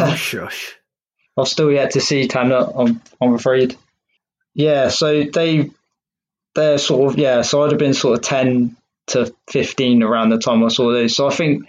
[0.00, 0.76] oh, shush.
[1.38, 2.68] I've still yet to see Tenet.
[2.76, 3.76] I'm, I'm afraid.
[4.52, 5.70] Yeah, so they
[6.54, 7.40] they're sort of yeah.
[7.40, 8.76] So I'd have been sort of ten
[9.08, 11.16] to fifteen around the time I saw those.
[11.16, 11.66] So I think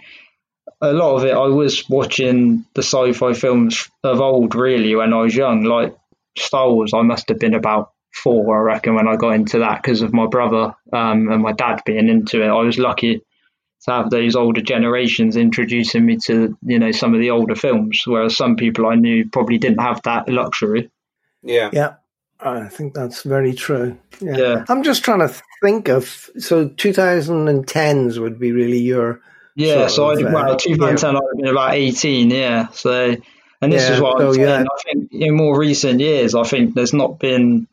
[0.90, 5.22] a lot of it I was watching the sci-fi films of old really when I
[5.22, 5.96] was young, like
[6.38, 9.82] Star Wars, I must have been about four, I reckon, when I got into that
[9.82, 12.48] because of my brother um, and my dad being into it.
[12.48, 13.22] I was lucky
[13.82, 18.02] to have those older generations introducing me to you know some of the older films,
[18.06, 20.90] whereas some people I knew probably didn't have that luxury.
[21.42, 21.94] Yeah, yeah,
[22.40, 23.98] I think that's very true.
[24.20, 24.36] Yeah.
[24.36, 24.64] yeah.
[24.68, 29.20] I'm just trying to think of so 2010s would be really your
[29.56, 29.86] yeah.
[29.88, 31.18] So I, well, 2010 yeah.
[31.18, 32.30] I'd have been about 18.
[32.30, 33.16] Yeah, so
[33.60, 34.46] and this yeah, is what I'm saying.
[34.46, 34.64] Yeah.
[34.64, 37.66] I think in more recent years, I think there's not been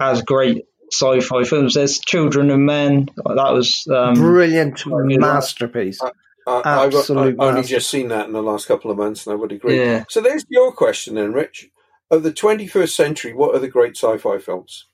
[0.00, 1.74] as great sci-fi films.
[1.74, 3.08] There's Children of Men.
[3.16, 6.00] That was um, brilliant masterpiece.
[6.02, 6.10] I,
[6.46, 9.36] I, I've, I've only just seen that in the last couple of months, and I
[9.36, 9.78] would agree.
[9.78, 10.04] Yeah.
[10.08, 11.70] So there's your question then, Rich.
[12.10, 14.86] Of the 21st century, what are the great sci-fi films?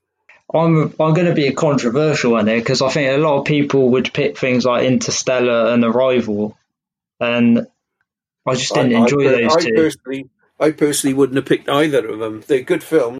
[0.52, 3.44] I'm I'm going to be a controversial one here because I think a lot of
[3.44, 6.56] people would pick things like Interstellar and Arrival,
[7.20, 7.66] and
[8.46, 9.74] I just didn't I, enjoy I, those I two.
[9.74, 12.42] Personally, I personally wouldn't have picked either of them.
[12.46, 13.18] They're good films.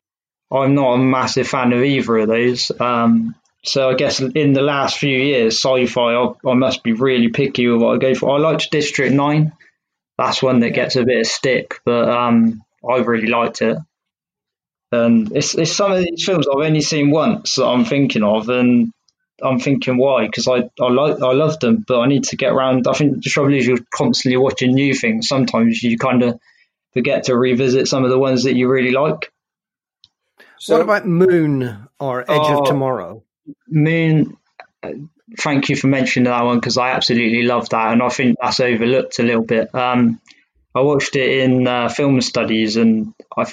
[0.50, 2.72] I'm not a massive fan of either of those.
[2.80, 7.28] Um, so I guess in the last few years, sci-fi, I, I, must be really
[7.28, 8.30] picky with what I go for.
[8.30, 9.52] I liked District Nine.
[10.18, 13.78] That's one that gets a bit of stick, but um, I really liked it.
[14.93, 18.49] And it's it's some of these films I've only seen once that I'm thinking of,
[18.49, 18.93] and
[19.43, 22.53] I'm thinking why because I I like I love them, but I need to get
[22.53, 22.86] around.
[22.88, 25.28] I think the trouble is you're constantly watching new things.
[25.28, 26.41] Sometimes you kind of
[26.93, 29.32] forget to revisit some of the ones that you really like.
[30.59, 33.22] So, what about Moon or Edge of oh, Tomorrow?
[33.68, 34.36] Moon.
[35.38, 38.59] Thank you for mentioning that one because I absolutely love that, and I think that's
[38.59, 39.72] overlooked a little bit.
[39.72, 40.20] Um,
[40.74, 43.47] I watched it in uh, film studies, and I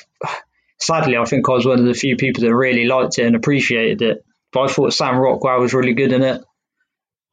[0.79, 3.35] sadly, I think I was one of the few people that really liked it and
[3.35, 4.25] appreciated it.
[4.51, 6.43] But I thought Sam Rockwell was really good in it.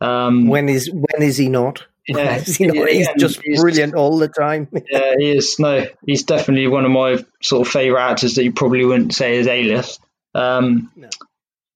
[0.00, 1.86] Um, when is when is he not?
[2.06, 2.90] Yeah, is he not?
[2.90, 4.68] he's just he's, brilliant all the time.
[4.90, 5.56] yeah, he is.
[5.58, 9.38] No, he's definitely one of my sort of favorite actors that you probably wouldn't say
[9.38, 10.00] is A list.
[10.34, 11.08] Um, no.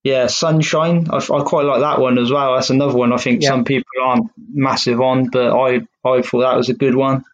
[0.05, 1.09] Yeah, Sunshine.
[1.11, 2.55] I, I, quite like that one as well.
[2.55, 3.49] That's another one I think yeah.
[3.49, 7.25] some people aren't massive on, but I I thought that was a good one.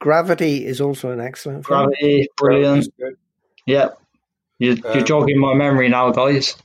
[0.00, 1.86] Gravity is also an excellent film.
[1.86, 2.88] Gravity, brilliant.
[3.66, 3.90] Yeah.
[4.58, 6.56] You're, you're um, jogging my memory now, guys.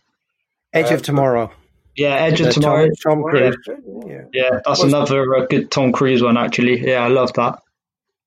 [0.73, 1.51] Edge uh, of Tomorrow.
[1.95, 2.87] Yeah, Edge of Tomorrow.
[3.03, 3.57] Tom, Tom Cruise.
[4.05, 4.21] Yeah.
[4.33, 6.85] yeah, that's another uh, good Tom Cruise one, actually.
[6.87, 7.59] Yeah, I love that.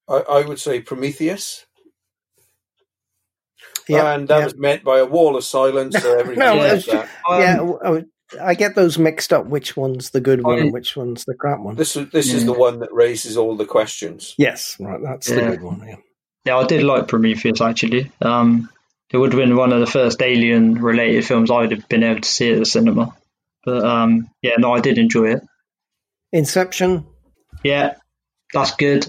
[0.08, 1.64] I, I would say Prometheus.
[3.88, 4.44] Yeah, and that yeah.
[4.44, 6.00] was meant by a wall of silence.
[6.00, 7.08] So everything no, was, that.
[7.28, 9.46] yeah, um, I get those mixed up.
[9.46, 11.76] Which one's the good one and which one's the crap one?
[11.76, 12.36] This is this yeah.
[12.36, 14.34] is the one that raises all the questions.
[14.38, 15.00] Yes, right.
[15.02, 15.36] That's yeah.
[15.36, 15.86] the good one.
[15.86, 15.96] Yeah.
[16.44, 18.12] Yeah, I did like Prometheus actually.
[18.20, 18.68] Um,
[19.10, 22.20] it would have been one of the first alien related films I'd have been able
[22.20, 23.16] to see at the cinema.
[23.64, 25.42] But um, yeah, no, I did enjoy it.
[26.32, 27.06] Inception.
[27.62, 27.94] Yeah,
[28.52, 29.06] that's good.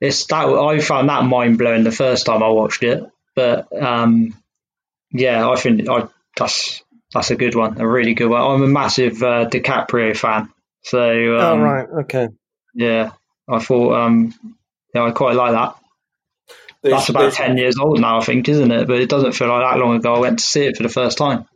[0.00, 4.34] It's that I found that mind blowing the first time I watched it, but um,
[5.12, 6.82] yeah, I think I that's
[7.12, 8.40] that's a good one, a really good one.
[8.42, 10.50] I'm a massive uh, DiCaprio fan,
[10.82, 12.28] so oh, um, oh right, okay,
[12.74, 13.12] yeah,
[13.48, 14.34] I thought um,
[14.94, 15.76] yeah, I quite like that.
[16.82, 18.88] There's, that's about ten years old now, I think, isn't it?
[18.88, 20.14] But it doesn't feel like that long ago.
[20.14, 21.46] I went to see it for the first time.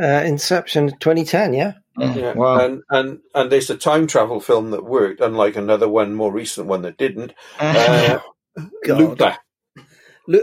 [0.00, 1.72] Uh, Inception, 2010, yeah.
[1.98, 2.58] Yeah, wow.
[2.58, 6.66] and and and there's a time travel film that worked, unlike another one, more recent
[6.66, 7.32] one that didn't.
[8.58, 9.36] Uh, Looper.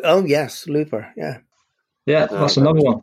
[0.03, 1.11] oh yes, Looper.
[1.17, 1.39] Yeah.
[2.05, 3.01] Yeah, that's another one.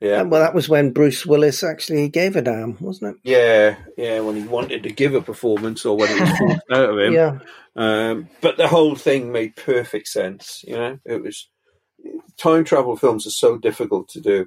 [0.00, 0.22] Yeah.
[0.22, 3.20] Well, that was when Bruce Willis actually gave a damn, wasn't it?
[3.22, 6.90] Yeah, yeah, when he wanted to give a performance or when it was forced out
[6.90, 7.12] of him.
[7.12, 7.38] Yeah.
[7.76, 10.64] Um, but the whole thing made perfect sense.
[10.66, 11.48] You know, it was
[12.38, 14.46] time travel films are so difficult to do.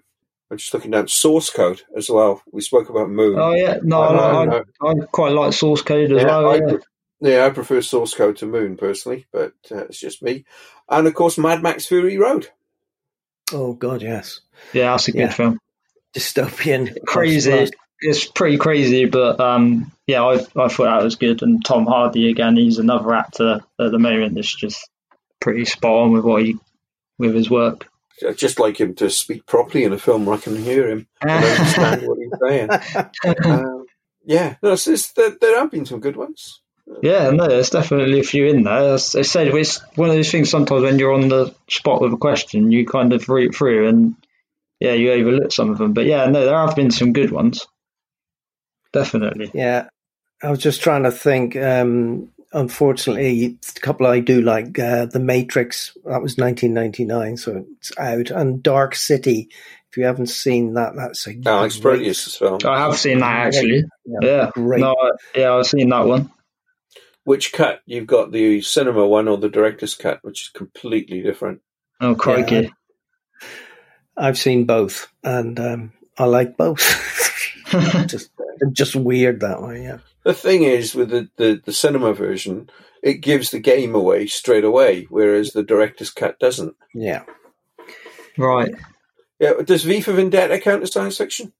[0.49, 2.41] I'm just looking down source code as well.
[2.51, 3.37] We spoke about Moon.
[3.39, 6.49] Oh yeah, no, I, I, I quite like source code as yeah, well.
[6.49, 6.77] I, yeah.
[7.21, 7.45] yeah.
[7.45, 10.45] I prefer source code to Moon personally, but uh, it's just me.
[10.89, 12.49] And of course, Mad Max Fury Road.
[13.51, 14.41] Oh God, yes.
[14.71, 15.31] Yeah, that's a good yeah.
[15.31, 15.59] film.
[16.15, 17.69] Dystopian, crazy.
[18.05, 21.41] It's pretty crazy, but um, yeah, I, I thought that was good.
[21.41, 24.89] And Tom Hardy again, he's another actor at the moment that's just
[25.39, 26.57] pretty spot on with what he
[27.17, 27.87] with his work.
[28.27, 31.07] I'd just like him to speak properly in a film where I can hear him
[31.21, 32.69] and understand what he's saying.
[33.45, 33.85] Um,
[34.25, 36.61] yeah, no, there, there have been some good ones.
[37.01, 38.93] Yeah, no, there's definitely a few in there.
[38.93, 42.13] As I said, it's one of those things sometimes when you're on the spot with
[42.13, 44.15] a question, you kind of read through and
[44.79, 45.93] yeah, you overlook some of them.
[45.93, 47.65] But yeah, no, there have been some good ones.
[48.91, 49.51] Definitely.
[49.53, 49.87] Yeah.
[50.41, 51.55] I was just trying to think.
[51.55, 55.97] Um, unfortunately, a couple I do like uh, The Matrix.
[56.05, 58.29] That was 1999, so it's out.
[58.29, 59.49] And Dark City.
[59.89, 62.59] If you haven't seen that, that's a Alex Proyas film.
[62.65, 63.83] I have seen that actually.
[64.05, 64.51] Yeah, yeah.
[64.51, 64.81] great.
[64.81, 64.95] No,
[65.35, 66.31] yeah, I've seen that one
[67.23, 71.61] which cut you've got the cinema one or the director's cut, which is completely different.
[72.01, 72.55] Oh, crikey!
[73.41, 73.47] Yeah,
[74.17, 76.81] I've seen both, and um, I like both.
[78.07, 78.29] just,
[78.71, 79.83] just weird that way.
[79.83, 79.99] Yeah.
[80.23, 82.69] The thing is, with the, the, the cinema version,
[83.01, 86.75] it gives the game away straight away, whereas the director's cut doesn't.
[86.93, 87.23] Yeah.
[88.37, 88.73] Right.
[89.39, 89.53] Yeah.
[89.65, 91.51] Does V for Vendetta count as science fiction?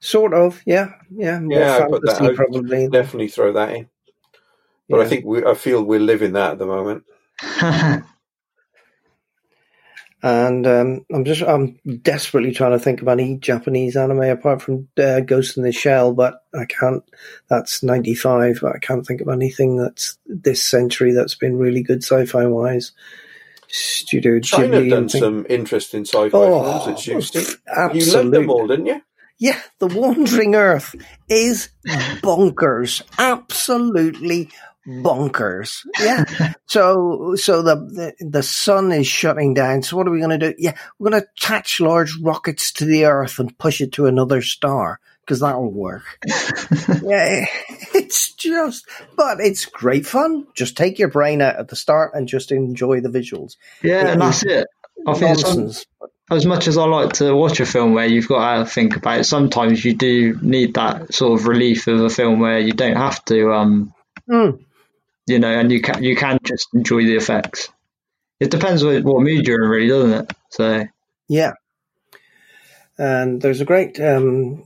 [0.00, 1.38] Sort of, yeah, yeah.
[1.38, 2.88] More yeah, fantasy, probably.
[2.88, 3.88] Definitely throw that in.
[4.92, 5.04] But yeah.
[5.04, 7.04] I think we, I feel we're living that at the moment.
[10.22, 14.88] and um, I'm just I'm desperately trying to think of any Japanese anime apart from
[14.98, 17.02] uh, Ghost in the Shell, but I can't.
[17.48, 22.04] That's '95, but I can't think of anything that's this century that's been really good
[22.04, 22.92] sci-fi wise.
[23.68, 24.90] Studio China Ghibli.
[24.90, 27.08] done some interesting sci-fi oh, films.
[27.34, 28.00] It's Absolutely.
[28.00, 29.00] You loved them all, didn't you?
[29.38, 30.94] Yeah, The Wandering Earth
[31.30, 33.00] is bonkers.
[33.18, 34.50] Absolutely
[34.86, 35.86] bonkers.
[36.00, 36.24] Yeah.
[36.66, 39.82] so so the, the, the sun is shutting down.
[39.82, 40.54] So what are we going to do?
[40.58, 44.42] Yeah, we're going to attach large rockets to the Earth and push it to another
[44.42, 46.02] star because that'll work.
[47.02, 47.46] yeah,
[47.94, 50.46] it's just, but it's great fun.
[50.54, 53.56] Just take your brain out at the start and just enjoy the visuals.
[53.82, 54.66] Yeah, it and that's it.
[55.06, 55.86] I think nonsense.
[56.30, 59.20] as much as I like to watch a film where you've got to think about
[59.20, 62.96] it, sometimes you do need that sort of relief of a film where you don't
[62.96, 63.94] have to um,
[64.28, 64.58] mm
[65.26, 67.68] you know, and you can you can just enjoy the effects.
[68.40, 70.32] It depends what, what mood you're in, really, doesn't it?
[70.50, 70.86] So
[71.28, 71.52] yeah,
[72.98, 74.64] and there's a great um,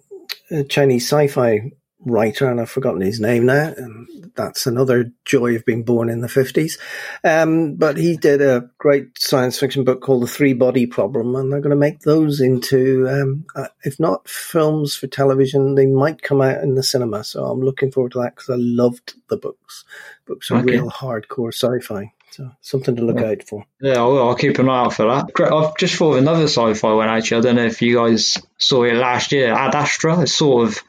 [0.68, 1.72] Chinese sci-fi
[2.06, 3.74] writer, and I've forgotten his name now.
[3.76, 6.78] And that's another joy of being born in the fifties.
[7.24, 11.52] Um, but he did a great science fiction book called The Three Body Problem, and
[11.52, 16.22] they're going to make those into, um, uh, if not films for television, they might
[16.22, 17.24] come out in the cinema.
[17.24, 19.84] So I'm looking forward to that because I loved the books.
[20.26, 20.72] Books are okay.
[20.72, 22.12] real hardcore sci-fi.
[22.36, 23.28] So something to look yeah.
[23.28, 23.64] out for.
[23.80, 25.30] Yeah, I'll, I'll, keep an eye out for that.
[25.50, 27.38] I've just thought of another sci-fi one actually.
[27.38, 29.54] I don't know if you guys saw it last year.
[29.54, 30.20] Ad Astra.
[30.20, 30.82] It's sort of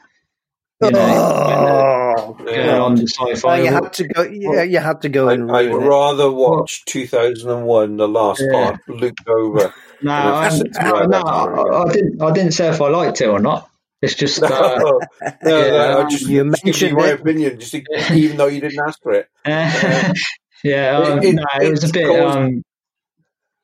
[0.80, 3.60] you know, oh, going on the sci-fi.
[3.60, 4.22] Oh, you had to go.
[4.22, 5.28] Yeah, you had to go.
[5.28, 8.52] I, and I'd rather watch 2001, the last yeah.
[8.52, 9.74] part, looped over.
[10.00, 12.22] No, I, I, no, I, I, didn't.
[12.22, 13.68] I didn't say if I liked it or not.
[14.00, 15.00] It's just uh, no,
[15.42, 17.74] no, no, I just, you mentioned my opinion, just
[18.12, 19.28] even though you didn't ask for it.
[20.64, 22.64] Yeah, um, it, no, it was a bit, um,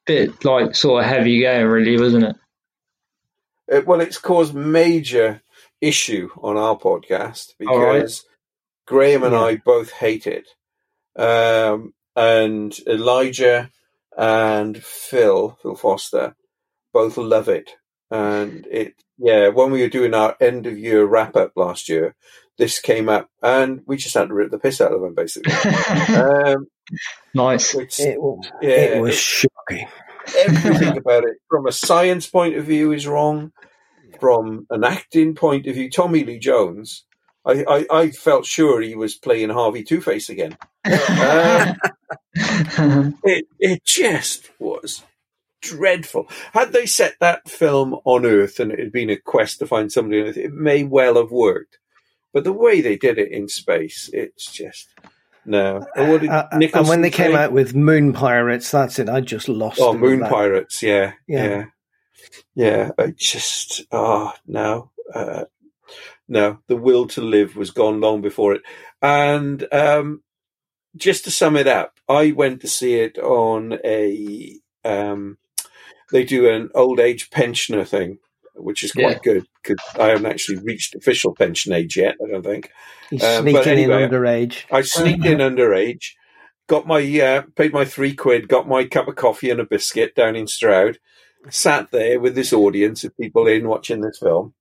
[0.07, 2.37] bit like sort of heavy going, really, wasn't it?
[3.69, 5.43] it well, it's caused major
[5.85, 8.87] issue on our podcast because right.
[8.87, 9.41] Graham and yeah.
[9.41, 10.49] I both hate it.
[11.17, 13.71] Um, and Elijah
[14.17, 16.35] and Phil, Phil Foster,
[16.93, 17.71] both love it.
[18.11, 22.15] And it, yeah, when we were doing our end of year wrap up last year,
[22.57, 25.53] this came up and we just had to rip the piss out of them basically.
[26.15, 26.67] um,
[27.35, 27.75] nice.
[27.75, 28.19] Which, it,
[28.63, 29.89] yeah, it was it, shocking.
[30.39, 33.53] Everything about it from a science point of view is wrong
[34.21, 37.05] from an acting point of view, Tommy Lee Jones,
[37.47, 40.57] I, I, I felt sure he was playing Harvey Two Face again.
[40.85, 41.77] um,
[43.25, 45.03] it, it just was
[45.61, 46.29] dreadful.
[46.53, 49.93] Had they set that film on Earth and it had been a quest to find
[49.93, 51.79] somebody on Earth, it may well have worked.
[52.33, 54.89] But the way they did it in space, it's just
[55.45, 55.87] no.
[55.97, 57.25] Uh, and when they say?
[57.25, 59.09] came out with Moon Pirates, that's it.
[59.09, 59.79] I just lost.
[59.81, 61.65] Oh, Moon Pirates, yeah, yeah, yeah
[62.55, 65.45] yeah, I just oh no, uh,
[66.29, 68.63] no, the will to live was gone long before it.
[69.03, 70.23] And um,
[70.97, 74.59] just to sum it up, I went to see it on a.
[74.85, 75.39] Um,
[76.13, 78.19] they do an old age pensioner thing,
[78.55, 79.33] which is quite yeah.
[79.33, 82.17] good because I haven't actually reached official pension age yet.
[82.23, 82.71] I don't think.
[83.13, 84.65] Um, sneaking anyway, in underage.
[84.71, 86.13] I sneaked in underage.
[86.67, 88.49] Got my uh, paid my three quid.
[88.49, 90.99] Got my cup of coffee and a biscuit down in Stroud
[91.51, 94.55] sat there with this audience of people in watching this film,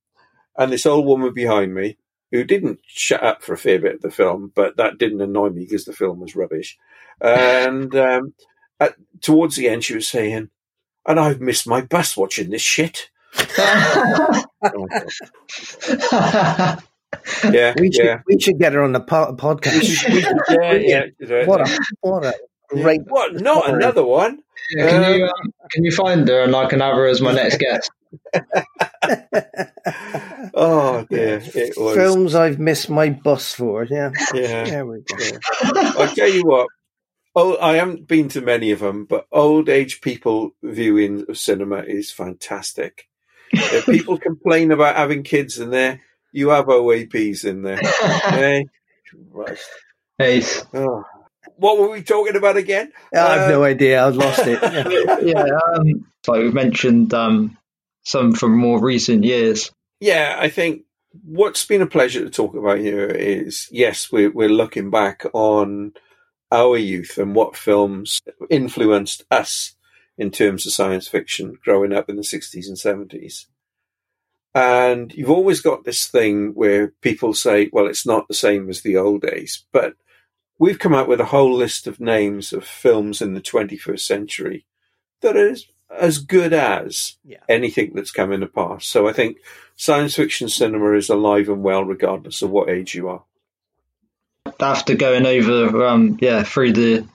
[0.56, 1.96] and this old woman behind me
[2.30, 5.50] who didn't shut up for a fair bit of the film, but that didn't annoy
[5.50, 6.76] me because the film was rubbish.
[7.20, 8.34] And um,
[8.80, 10.50] at, towards the end, she was saying,
[11.06, 13.10] "And I've missed my bus watching this shit."
[17.44, 18.20] yeah, we should, yeah.
[18.26, 20.08] We should get her on the po- podcast.
[20.50, 21.46] yeah, yeah.
[21.46, 22.34] What a what a
[22.82, 23.00] great.
[23.06, 23.34] What?
[23.34, 24.42] Not another one.
[24.70, 27.20] Yeah, can um, you um, can you find her and I can have her as
[27.20, 27.90] my next guest?
[30.54, 33.84] oh dear, it was films I've missed my bus for.
[33.84, 34.64] Yeah, yeah.
[34.64, 35.16] There we go.
[35.62, 36.68] I'll tell you what.
[37.36, 41.78] Oh, I haven't been to many of them, but old age people viewing of cinema
[41.78, 43.08] is fantastic.
[43.52, 46.00] if people complain about having kids in there,
[46.32, 47.80] you have OAPs in there.
[48.30, 48.66] hey,
[49.32, 49.68] Christ.
[50.16, 50.44] Hey.
[50.74, 51.04] Oh
[51.56, 52.92] what were we talking about again?
[53.14, 54.04] I have uh, no idea.
[54.04, 54.60] I've lost it.
[55.24, 57.56] Yeah, yeah um, so we've mentioned um,
[58.02, 59.70] some from more recent years.
[60.00, 60.82] Yeah, I think
[61.22, 65.92] what's been a pleasure to talk about here is yes, we're, we're looking back on
[66.50, 68.20] our youth and what films
[68.50, 69.74] influenced us
[70.16, 73.46] in terms of science fiction growing up in the 60s and 70s.
[74.54, 78.82] And you've always got this thing where people say, well, it's not the same as
[78.82, 79.64] the old days.
[79.72, 79.94] But
[80.58, 84.66] we've come up with a whole list of names of films in the 21st century
[85.20, 85.54] that are
[85.90, 87.38] as good as yeah.
[87.48, 88.88] anything that's come in the past.
[88.88, 89.38] So I think
[89.76, 93.24] science fiction cinema is alive and well, regardless of what age you are.
[94.60, 97.06] After going over, um, yeah, through the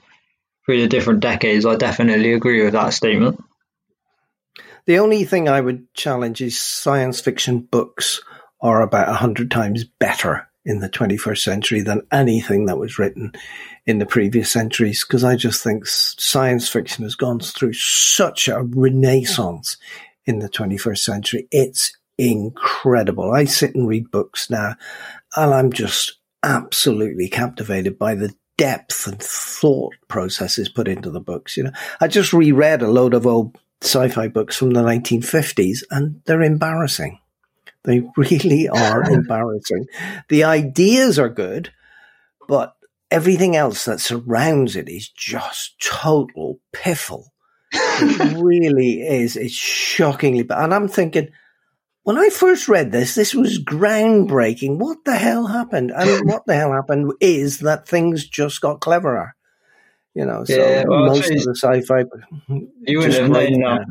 [0.66, 3.44] through the different decades, I definitely agree with that statement.
[4.86, 8.22] The only thing I would challenge is science fiction books
[8.62, 13.32] are about a hundred times better in the 21st century than anything that was written
[13.86, 18.62] in the previous centuries because I just think science fiction has gone through such a
[18.62, 19.78] renaissance
[20.26, 21.48] in the 21st century.
[21.52, 23.32] It's incredible.
[23.32, 24.76] I sit and read books now
[25.36, 31.56] and I'm just absolutely captivated by the depth and thought processes put into the books.
[31.56, 36.22] You know, I just reread a load of old sci-fi books from the 1950s and
[36.26, 37.20] they're embarrassing.
[37.84, 39.88] They really are embarrassing.
[40.30, 41.72] The ideas are good,
[42.48, 42.74] but
[43.12, 47.32] everything else that surrounds it is just total piffle.
[47.74, 49.36] it really is.
[49.36, 50.64] It's shockingly bad.
[50.64, 51.30] And I'm thinking,
[52.04, 54.78] when I first read this, this was groundbreaking.
[54.78, 55.92] What the hell happened?
[55.96, 59.36] And what the hell happened is that things just got cleverer.
[60.16, 62.04] You know, so yeah, well, most of the sci-fi.
[62.82, 63.86] You wouldn't have known.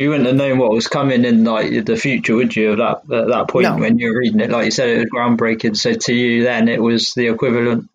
[0.00, 2.72] You wouldn't have known what was coming in like the future, would you?
[2.72, 3.76] At that at that point no.
[3.76, 5.76] when you were reading it, like you said, it was groundbreaking.
[5.76, 7.90] So to you, then it was the equivalent.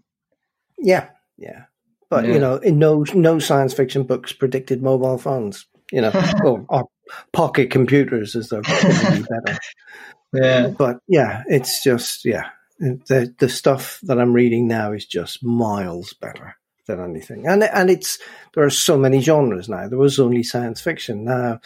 [0.78, 1.64] Yeah, yeah,
[2.12, 2.34] but yeah.
[2.34, 5.66] you know, in no no science fiction books predicted mobile phones.
[5.92, 6.12] You know,
[6.44, 6.90] or, or
[7.34, 9.58] pocket computers as they're probably better.
[10.34, 10.68] Yeah.
[10.68, 16.12] But yeah, it's just, yeah, the, the stuff that I'm reading now is just miles
[16.12, 17.48] better than anything.
[17.48, 18.20] And, and it's,
[18.54, 19.88] there are so many genres now.
[19.88, 21.26] There was only science fiction.
[21.26, 21.60] Now,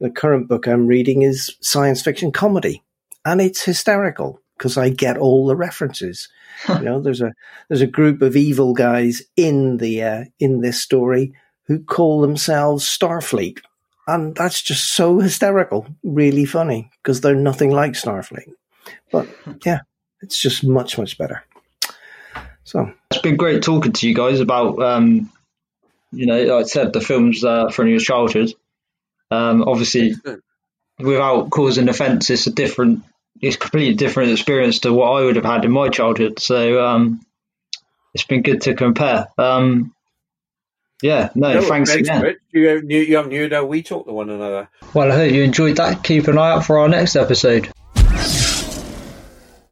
[0.00, 2.82] the current book I'm reading is science fiction comedy
[3.24, 6.28] and it's hysterical because I get all the references.
[6.68, 7.32] you know, there's a,
[7.68, 12.84] there's a group of evil guys in the, uh, in this story who call themselves
[12.84, 13.60] Starfleet
[14.06, 18.52] and that's just so hysterical, really funny because they're nothing like Starfleet.
[19.10, 19.28] But
[19.64, 19.80] yeah,
[20.20, 21.42] it's just much, much better.
[22.66, 25.30] So it's been great talking to you guys about, um,
[26.10, 28.52] you know, like I said, the films uh, from your childhood.
[29.30, 30.14] Um, obviously,
[30.98, 33.04] without causing offence, it's a different,
[33.40, 36.40] it's a completely different experience to what I would have had in my childhood.
[36.40, 37.24] So um,
[38.14, 39.28] it's been good to compare.
[39.38, 39.94] Um,
[41.02, 42.34] yeah, no, no thanks again.
[42.50, 44.68] You, you haven't heard how we talk to one another.
[44.92, 46.02] Well, I hope you enjoyed that.
[46.02, 47.70] Keep an eye out for our next episode.